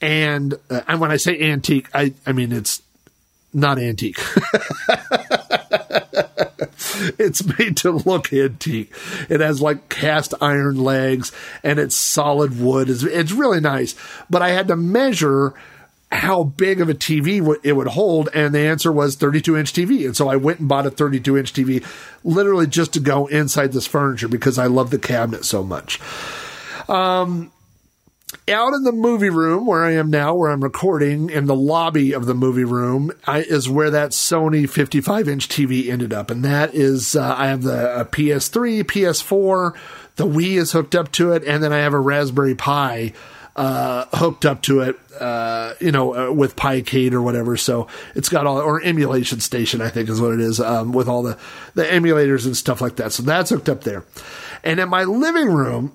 [0.00, 2.82] And, uh, and when I say antique, I, I mean it's
[3.52, 4.18] not antique.
[7.18, 8.92] it's made to look antique.
[9.28, 11.32] It has like cast iron legs
[11.62, 12.88] and it's solid wood.
[12.90, 13.94] It's, it's really nice.
[14.28, 15.54] But I had to measure
[16.14, 20.06] how big of a TV it would hold, and the answer was 32 inch TV.
[20.06, 21.84] And so I went and bought a 32 inch TV,
[22.22, 26.00] literally just to go inside this furniture because I love the cabinet so much.
[26.88, 27.50] Um,
[28.48, 32.12] out in the movie room where I am now, where I'm recording, in the lobby
[32.12, 36.30] of the movie room, I, is where that Sony 55 inch TV ended up.
[36.30, 39.74] And that is, uh, I have the uh, PS3, PS4,
[40.16, 43.12] the Wii is hooked up to it, and then I have a Raspberry Pi
[43.56, 47.56] uh, hooked up to it, uh, you know, uh, with Piecade or whatever.
[47.56, 51.08] So it's got all, or emulation station, I think is what it is, um, with
[51.08, 51.38] all the,
[51.74, 53.12] the emulators and stuff like that.
[53.12, 54.04] So that's hooked up there.
[54.62, 55.92] And in my living room,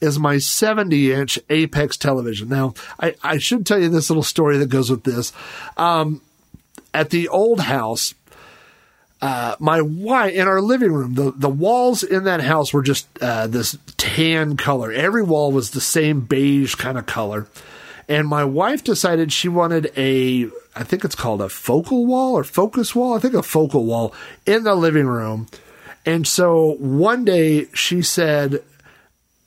[0.00, 2.48] is my 70 inch Apex television.
[2.48, 5.32] Now, I, I should tell you this little story that goes with this.
[5.76, 6.22] Um,
[6.92, 8.14] at the old house,
[9.22, 13.06] uh, my wife in our living room, the, the walls in that house were just
[13.20, 14.90] uh, this tan color.
[14.90, 17.46] Every wall was the same beige kind of color.
[18.08, 22.44] And my wife decided she wanted a, I think it's called a focal wall or
[22.44, 23.14] focus wall.
[23.14, 24.14] I think a focal wall
[24.46, 25.48] in the living room.
[26.06, 28.64] And so one day she said,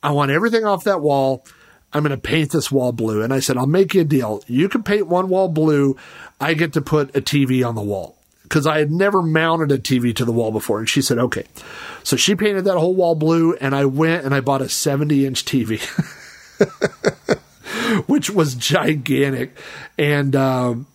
[0.04, 1.46] I want everything off that wall.
[1.94, 3.22] I'm going to paint this wall blue.
[3.22, 4.44] And I said, I'll make you a deal.
[4.48, 5.96] You can paint one wall blue.
[6.42, 9.78] I get to put a TV on the wall because I had never mounted a
[9.78, 10.80] TV to the wall before.
[10.80, 11.46] And she said, okay.
[12.04, 13.56] So she painted that whole wall blue.
[13.56, 15.80] And I went and I bought a 70 inch TV,
[18.08, 19.58] which was gigantic.
[19.98, 20.88] And, um,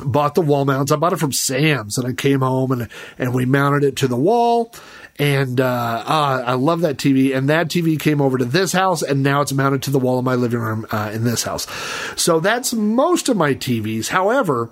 [0.00, 0.90] bought the wall mounts.
[0.90, 4.08] I bought it from Sam's and I came home and, and we mounted it to
[4.08, 4.74] the wall
[5.18, 7.36] and uh, uh, I love that TV.
[7.36, 10.18] And that TV came over to this house, and now it's mounted to the wall
[10.18, 11.66] of my living room uh, in this house.
[12.20, 14.08] So that's most of my TVs.
[14.08, 14.70] However,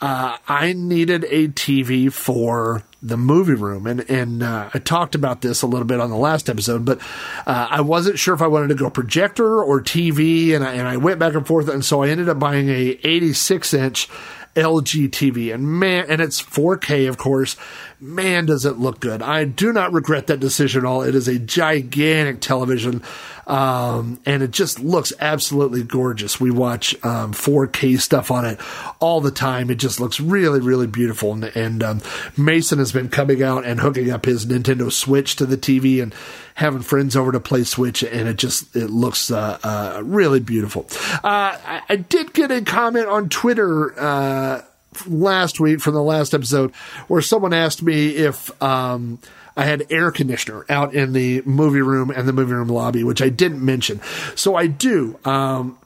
[0.00, 5.42] uh, I needed a TV for the movie room, and and uh, I talked about
[5.42, 7.00] this a little bit on the last episode, but
[7.46, 10.88] uh, I wasn't sure if I wanted to go projector or TV, and I, and
[10.88, 14.08] I went back and forth, and so I ended up buying a 86 inch
[14.54, 17.56] LG TV, and man, and it's 4K, of course.
[18.04, 19.22] Man, does it look good!
[19.22, 21.02] I do not regret that decision at all.
[21.02, 23.00] It is a gigantic television,
[23.46, 26.40] um, and it just looks absolutely gorgeous.
[26.40, 28.58] We watch um, 4K stuff on it
[28.98, 29.70] all the time.
[29.70, 31.32] It just looks really, really beautiful.
[31.32, 32.00] And, and um,
[32.36, 36.12] Mason has been coming out and hooking up his Nintendo Switch to the TV and
[36.56, 40.88] having friends over to play Switch, and it just it looks uh, uh, really beautiful.
[41.22, 44.62] Uh, I, I, did get a comment on Twitter uh,
[45.06, 46.72] last week from the last episode
[47.08, 48.62] where someone asked me if.
[48.62, 49.18] Um,
[49.54, 53.20] I had air conditioner out in the movie room and the movie room lobby, which
[53.20, 54.00] I didn't mention.
[54.34, 55.18] So I do.
[55.26, 55.76] Um,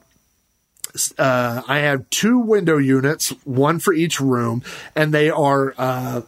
[1.17, 4.63] uh, I have two window units, one for each room,
[4.95, 6.21] and they are uh,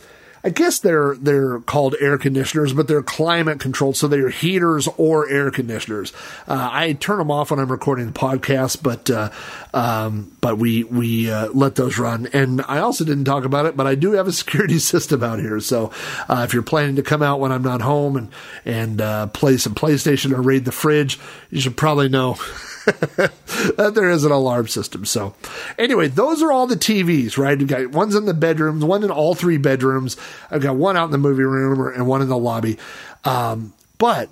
[0.43, 5.29] I guess they're they're called air conditioners, but they're climate controlled, so they're heaters or
[5.29, 6.13] air conditioners.
[6.47, 9.31] Uh, I turn them off when I'm recording the podcast, but uh,
[9.73, 12.27] um, but we we uh, let those run.
[12.33, 15.39] And I also didn't talk about it, but I do have a security system out
[15.39, 15.59] here.
[15.59, 15.91] So
[16.27, 18.31] uh, if you're planning to come out when I'm not home and
[18.65, 21.19] and uh, play some PlayStation or raid the fridge,
[21.49, 22.37] you should probably know.
[23.77, 25.05] that there is an alarm system.
[25.05, 25.35] So,
[25.77, 27.59] anyway, those are all the TVs, right?
[27.59, 30.17] You got one's in the bedrooms, one in all three bedrooms.
[30.49, 32.77] I've got one out in the movie room and one in the lobby.
[33.23, 34.29] Um, but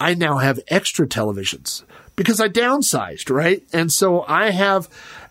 [0.00, 1.82] I now have extra televisions
[2.16, 3.62] because I downsized, right?
[3.72, 4.88] And so I have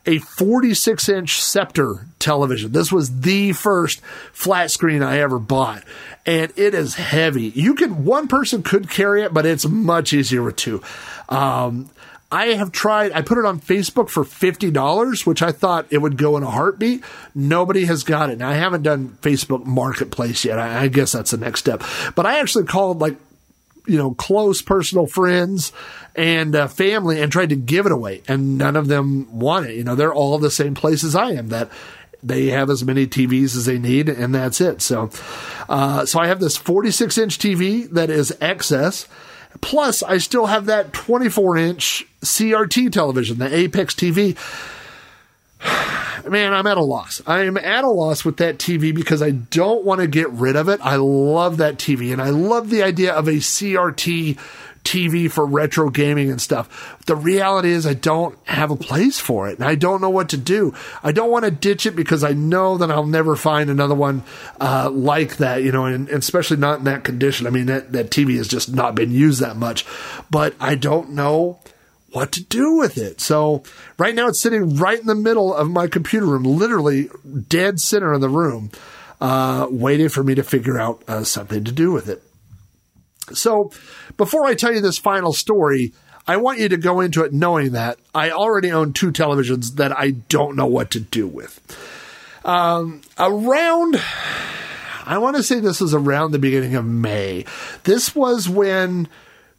[0.08, 2.72] a 46 inch Sceptre television.
[2.72, 4.02] This was the first
[4.32, 5.84] flat screen I ever bought.
[6.26, 7.50] And it is heavy.
[7.50, 10.82] You can, one person could carry it, but it's much easier with two.
[11.30, 11.90] Um,
[12.30, 16.18] I have tried, I put it on Facebook for $50, which I thought it would
[16.18, 17.04] go in a heartbeat.
[17.34, 18.40] Nobody has got it.
[18.40, 20.60] Now, I haven't done Facebook Marketplace yet.
[20.60, 21.84] I, I guess that's the next step.
[22.16, 23.16] But I actually called like
[23.88, 25.72] you know, close personal friends
[26.16, 29.76] and uh, family and tried to give it away, and none of them want it.
[29.76, 31.50] You know, they're all the same place as I am.
[31.50, 31.70] That
[32.24, 34.82] they have as many TVs as they need, and that's it.
[34.82, 35.10] So,
[35.70, 39.08] uh, so I have this 46 inch TV that is excess.
[39.62, 44.36] Plus, I still have that 24 inch CRT television, the Apex TV.
[46.28, 47.22] Man, I'm at a loss.
[47.26, 50.70] I'm at a loss with that TV because I don't want to get rid of
[50.70, 50.80] it.
[50.84, 54.38] I love that TV and I love the idea of a CRT
[54.88, 56.98] TV for retro gaming and stuff.
[57.08, 60.30] The reality is I don't have a place for it and I don't know what
[60.30, 60.74] to do.
[61.04, 64.24] I don't want to ditch it because I know that I'll never find another one
[64.62, 67.48] uh, like that, you know, and, and, especially not in that condition.
[67.48, 69.86] I mean, that, that TV has just not been used that much,
[70.32, 71.60] but I don't know
[72.12, 73.20] what to do with it.
[73.22, 73.64] So
[73.98, 77.10] right now it's sitting right in the middle of my computer room, literally
[77.48, 78.72] dead center of the room,
[79.20, 82.24] uh, waiting for me to figure out uh, something to do with it.
[83.34, 83.72] So
[84.16, 85.94] before I tell you this final story,
[86.28, 89.98] I want you to go into it knowing that I already own two televisions that
[89.98, 91.62] I don't know what to do with.
[92.44, 94.02] Um, around,
[95.06, 97.46] I want to say this was around the beginning of May.
[97.84, 99.08] This was when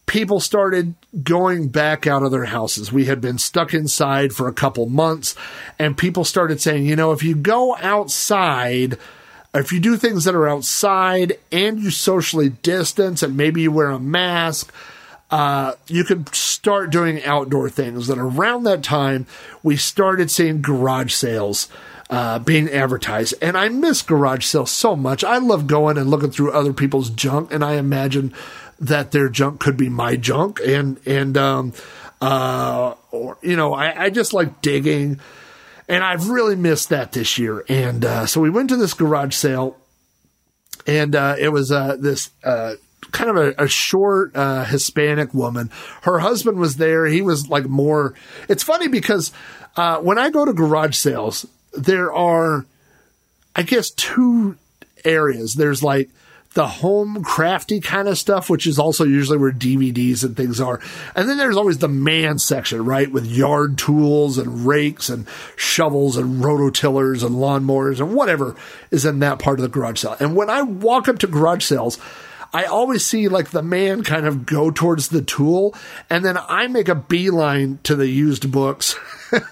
[0.08, 2.90] people started going back out of their houses.
[2.90, 5.36] We had been stuck inside for a couple months,
[5.78, 8.98] and people started saying, you know, if you go outside,
[9.54, 13.90] if you do things that are outside and you socially distance and maybe you wear
[13.90, 14.72] a mask,
[15.30, 18.08] uh, you could start doing outdoor things.
[18.08, 19.26] And around that time,
[19.62, 21.68] we started seeing garage sales
[22.08, 23.34] uh, being advertised.
[23.42, 25.22] And I miss garage sales so much.
[25.22, 28.32] I love going and looking through other people's junk, and I imagine
[28.80, 30.60] that their junk could be my junk.
[30.64, 31.72] And and um,
[32.20, 35.20] uh, or you know, I, I just like digging,
[35.88, 37.64] and I've really missed that this year.
[37.68, 39.76] And uh, so we went to this garage sale,
[40.86, 42.30] and uh, it was uh, this.
[42.42, 42.74] Uh,
[43.10, 45.70] kind of a, a short uh, Hispanic woman.
[46.02, 47.06] Her husband was there.
[47.06, 48.14] He was like more.
[48.48, 49.32] It's funny because
[49.76, 52.66] uh, when I go to garage sales, there are,
[53.54, 54.56] I guess, two
[55.04, 55.54] areas.
[55.54, 56.10] There's like
[56.58, 60.80] the home crafty kind of stuff, which is also usually where DVDs and things are.
[61.14, 63.08] And then there's always the man section, right?
[63.12, 68.56] With yard tools and rakes and shovels and rototillers and lawnmowers and whatever
[68.90, 70.16] is in that part of the garage sale.
[70.18, 71.96] And when I walk up to garage sales,
[72.52, 75.74] I always see like the man kind of go towards the tool,
[76.08, 78.94] and then I make a beeline to the used books
[79.32, 79.42] and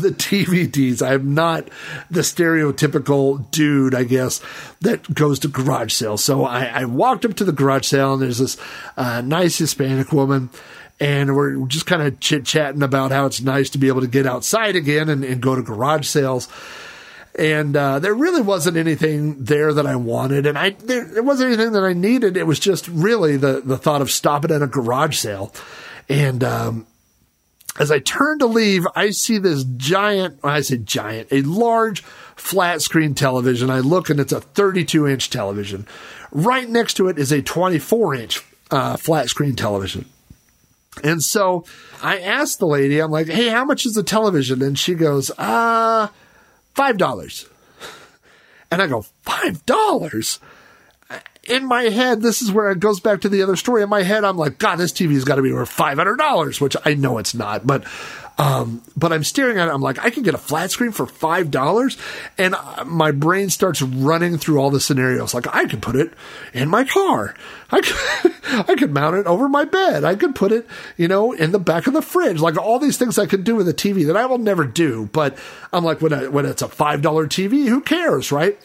[0.00, 1.06] the DVDs.
[1.06, 1.68] I'm not
[2.10, 4.40] the stereotypical dude, I guess,
[4.80, 6.24] that goes to garage sales.
[6.24, 8.56] So I, I walked up to the garage sale, and there's this
[8.96, 10.50] uh, nice Hispanic woman
[10.98, 14.06] and we're just kind of chit chatting about how it's nice to be able to
[14.06, 16.48] get outside again and, and go to garage sales.
[17.38, 21.52] And uh, there really wasn't anything there that I wanted, and I there, there wasn't
[21.52, 22.34] anything that I needed.
[22.34, 25.52] It was just really the the thought of stopping at a garage sale,
[26.08, 26.86] and um,
[27.78, 32.02] as I turn to leave, I see this giant, I say giant, a large
[32.36, 33.70] flat screen television.
[33.70, 35.86] I look and it's a 32 inch television.
[36.30, 40.06] Right next to it is a 24 inch uh, flat screen television.
[41.04, 41.64] And so
[42.02, 44.62] I asked the lady, I'm like, hey, how much is the television?
[44.62, 46.08] And she goes, uh,
[46.76, 47.48] $5.
[48.70, 50.40] And I go, $5?
[51.48, 53.82] in my head, this is where it goes back to the other story.
[53.82, 56.60] In my head, I'm like, God, this TV's got to be worth five hundred dollars,
[56.60, 57.84] which I know it's not, but.
[58.38, 59.72] Um, but I'm staring at it.
[59.72, 61.96] I'm like, I can get a flat screen for five dollars,
[62.36, 65.32] and my brain starts running through all the scenarios.
[65.32, 66.12] Like, I could put it
[66.52, 67.34] in my car.
[67.70, 68.34] I could,
[68.68, 70.04] I could mount it over my bed.
[70.04, 70.66] I could put it,
[70.96, 72.40] you know, in the back of the fridge.
[72.40, 75.08] Like all these things I could do with a TV that I will never do.
[75.12, 75.38] But
[75.72, 78.58] I'm like, when I, when it's a five dollar TV, who cares, right?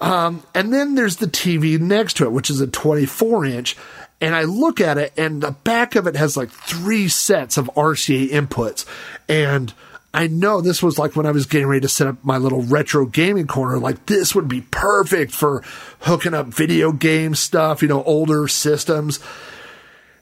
[0.00, 3.76] Um, and then there's the TV next to it, which is a 24 inch.
[4.20, 7.70] And I look at it, and the back of it has like three sets of
[7.74, 8.84] RCA inputs.
[9.28, 9.72] And
[10.12, 12.62] I know this was like when I was getting ready to set up my little
[12.62, 13.78] retro gaming corner.
[13.78, 15.62] Like, this would be perfect for
[16.00, 19.20] hooking up video game stuff, you know, older systems.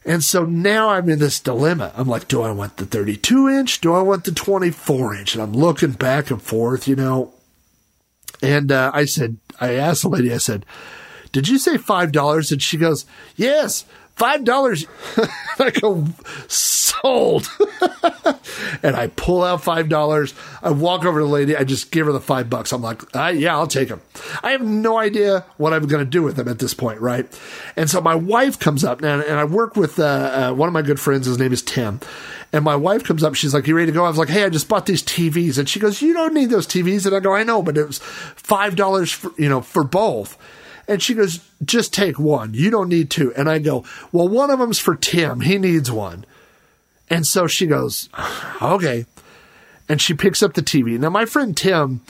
[0.05, 1.93] And so now I'm in this dilemma.
[1.97, 3.81] I'm like, do I want the 32 inch?
[3.81, 5.35] Do I want the 24 inch?
[5.35, 7.35] And I'm looking back and forth, you know.
[8.43, 10.65] And uh, I said, I asked the lady, I said,
[11.33, 12.53] did you say $5?
[12.53, 13.07] And she goes,
[13.37, 13.85] yes,
[14.17, 14.87] $5.
[15.61, 16.07] I go,
[16.49, 17.49] sold.
[18.83, 20.35] and I pull out $5.
[20.63, 21.57] I walk over to the lady.
[21.57, 22.73] I just give her the five bucks.
[22.73, 24.01] I'm like, ah, yeah, I'll take them.
[24.43, 27.27] I have no idea what I'm going to do with them at this point, right?
[27.77, 30.05] And so my wife comes up and, and I work with uh,
[30.51, 31.27] uh, one of my good friends.
[31.27, 32.01] His name is Tim.
[32.53, 33.35] And my wife comes up.
[33.35, 35.59] She's like, "You ready to go?" I was like, "Hey, I just bought these TVs."
[35.59, 37.87] And she goes, "You don't need those TVs." And I go, "I know, but it
[37.87, 40.39] was five dollars you know for both."
[40.89, 42.55] And she goes, "Just take one.
[42.55, 43.35] You don't need two.
[43.35, 45.41] And I go, "Well, one of them's for Tim.
[45.41, 46.25] He needs one."
[47.11, 48.09] And so she goes,
[48.63, 49.07] "Okay."
[49.89, 50.99] And she picks up the TV.
[50.99, 52.01] Now, my friend Tim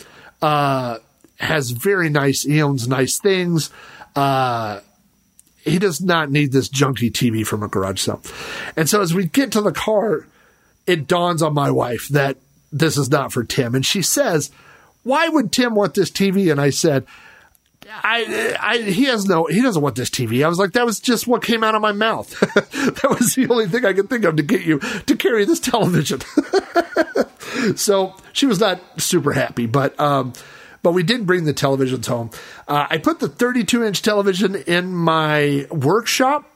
[0.43, 0.99] uh,
[1.39, 2.43] has very nice.
[2.43, 3.71] He owns nice things.
[4.17, 4.81] Uh,
[5.69, 8.23] he does not need this junky TV from a garage sale.
[8.77, 10.27] And so as we get to the car,
[10.87, 12.39] it dawns on my wife that
[12.73, 13.75] this is not for Tim.
[13.75, 14.51] And she says,
[15.03, 16.51] Why would Tim want this TV?
[16.51, 17.07] And I said,
[17.91, 20.45] I, I, he has no, he doesn't want this TV.
[20.45, 22.29] I was like, that was just what came out of my mouth.
[22.55, 25.61] that was the only thing I could think of to get you to carry this
[25.61, 26.21] television.
[27.77, 30.33] so she was not super happy, but, um,
[30.83, 32.31] but we did bring the televisions home.
[32.67, 36.48] Uh, I put the 32 inch television in my workshop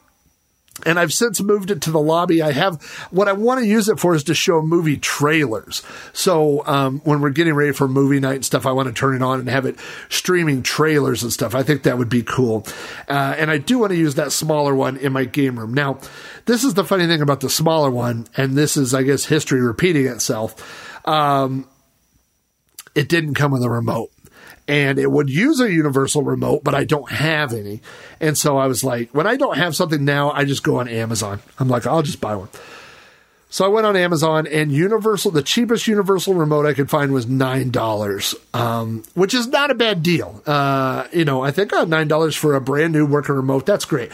[0.84, 2.42] and I've since moved it to the lobby.
[2.42, 5.82] I have what I want to use it for is to show movie trailers.
[6.12, 9.14] So um, when we're getting ready for movie night and stuff, I want to turn
[9.16, 9.76] it on and have it
[10.08, 11.54] streaming trailers and stuff.
[11.54, 12.66] I think that would be cool.
[13.08, 15.74] Uh, and I do want to use that smaller one in my game room.
[15.74, 15.98] Now,
[16.46, 19.60] this is the funny thing about the smaller one, and this is, I guess, history
[19.60, 21.06] repeating itself.
[21.06, 21.68] Um,
[22.94, 24.11] it didn't come with a remote.
[24.72, 27.82] And it would use a universal remote, but I don't have any.
[28.20, 30.88] And so I was like, when I don't have something now, I just go on
[30.88, 31.40] Amazon.
[31.58, 32.48] I'm like, I'll just buy one.
[33.50, 37.26] So I went on Amazon and Universal, the cheapest Universal remote I could find was
[37.26, 40.42] nine dollars, um, which is not a bad deal.
[40.46, 44.10] Uh, you know, I think nine dollars for a brand new working remote, that's great.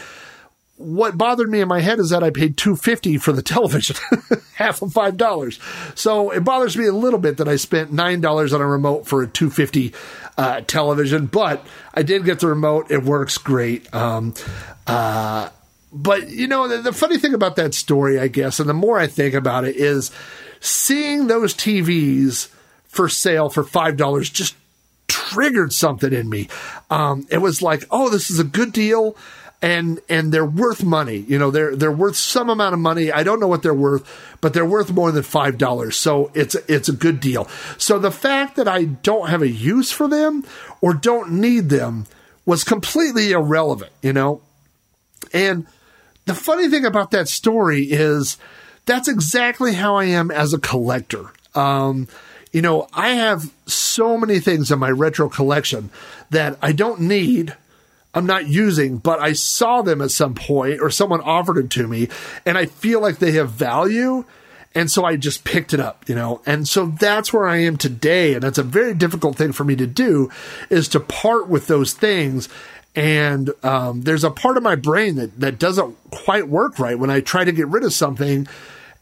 [0.79, 3.97] What bothered me in my head is that I paid two fifty for the television,
[4.55, 5.59] half of five dollars.
[5.93, 9.05] So it bothers me a little bit that I spent nine dollars on a remote
[9.05, 9.93] for a two fifty
[10.37, 12.91] uh, television, but I did get the remote.
[12.91, 13.93] It works great.
[13.93, 14.33] Um,
[14.87, 15.49] uh,
[15.91, 18.97] but you know, the, the funny thing about that story, I guess, and the more
[18.97, 20.11] I think about it, is
[20.61, 22.47] seeing those TVs
[22.87, 24.55] for sale for five dollars just
[25.09, 26.47] triggered something in me.
[26.89, 29.17] Um, it was like, oh, this is a good deal.
[29.61, 31.17] And, and they're worth money.
[31.17, 33.11] You know, they're, they're worth some amount of money.
[33.11, 35.93] I don't know what they're worth, but they're worth more than $5.
[35.93, 37.45] So it's, it's a good deal.
[37.77, 40.45] So the fact that I don't have a use for them
[40.79, 42.05] or don't need them
[42.45, 44.41] was completely irrelevant, you know?
[45.33, 45.67] And
[46.25, 48.37] the funny thing about that story is
[48.85, 51.25] that's exactly how I am as a collector.
[51.53, 52.07] Um,
[52.51, 55.91] you know, I have so many things in my retro collection
[56.31, 57.55] that I don't need.
[58.13, 61.87] I'm not using, but I saw them at some point or someone offered them to
[61.87, 62.09] me
[62.45, 64.25] and I feel like they have value.
[64.75, 67.77] And so I just picked it up, you know, and so that's where I am
[67.77, 68.33] today.
[68.33, 70.29] And that's a very difficult thing for me to do
[70.69, 72.49] is to part with those things
[72.95, 77.09] and um, there's a part of my brain that, that doesn't quite work right when
[77.09, 78.47] I try to get rid of something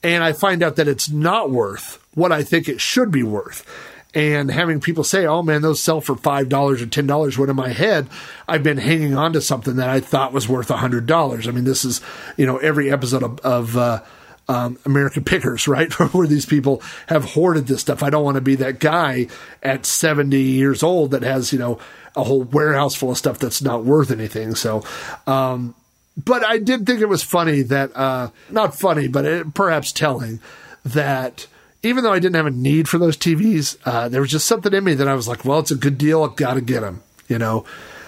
[0.04, 3.66] and I find out that it's not worth what I think it should be worth.
[4.14, 7.70] And having people say, oh man, those sell for $5 or $10, when in my
[7.70, 8.08] head,
[8.48, 11.48] I've been hanging on to something that I thought was worth a $100.
[11.48, 12.02] I mean, this is,
[12.38, 14.02] you know, every episode of, of uh,
[14.48, 15.92] um, American Pickers, right?
[16.14, 18.02] Where these people have hoarded this stuff.
[18.02, 19.28] I don't want to be that guy
[19.62, 21.80] at 70 years old that has, you know,
[22.16, 24.56] a whole warehouse full of stuff that's not worth anything.
[24.56, 24.84] So,
[25.28, 25.76] um,
[26.18, 30.40] but I did think it was funny that, uh, not funny, but it, perhaps telling
[30.84, 31.46] that
[31.88, 34.74] even though I didn't have a need for those TVs, uh, there was just something
[34.74, 36.24] in me that I was like, well, it's a good deal.
[36.24, 37.66] I've got to get them, you know,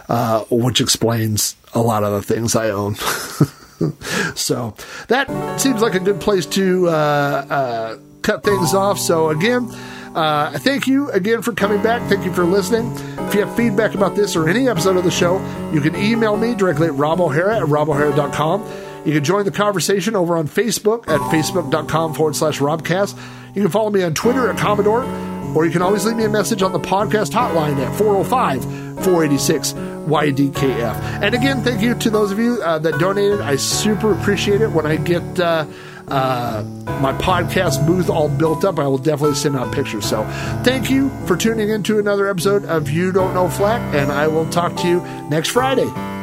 [0.08, 2.96] uh, which explains a lot of the things I own.
[4.36, 4.76] so
[5.08, 9.00] that seems like a good place to uh, uh, cut things off.
[9.00, 9.70] So again,
[10.16, 12.08] uh, thank you again for coming back.
[12.10, 12.92] Thank you for listening.
[13.28, 15.38] If you have feedback about this or any episode of the show,
[15.72, 18.68] you can email me directly at robohara at robohara.com.
[19.06, 23.18] You can join the conversation over on Facebook at facebook.com forward slash robcast.
[23.60, 26.30] You can follow me on Twitter at Commodork, or you can always leave me a
[26.30, 28.64] message on the podcast hotline at 405
[29.04, 30.96] 486 YDKF.
[31.22, 33.42] And again, thank you to those of you uh, that donated.
[33.42, 35.38] I super appreciate it when I get.
[35.38, 35.66] Uh,
[36.08, 36.64] uh,
[37.02, 40.06] my podcast booth all built up, I will definitely send out pictures.
[40.06, 40.24] So,
[40.64, 44.28] thank you for tuning in to another episode of You Don't Know Flack, and I
[44.28, 46.19] will talk to you next Friday.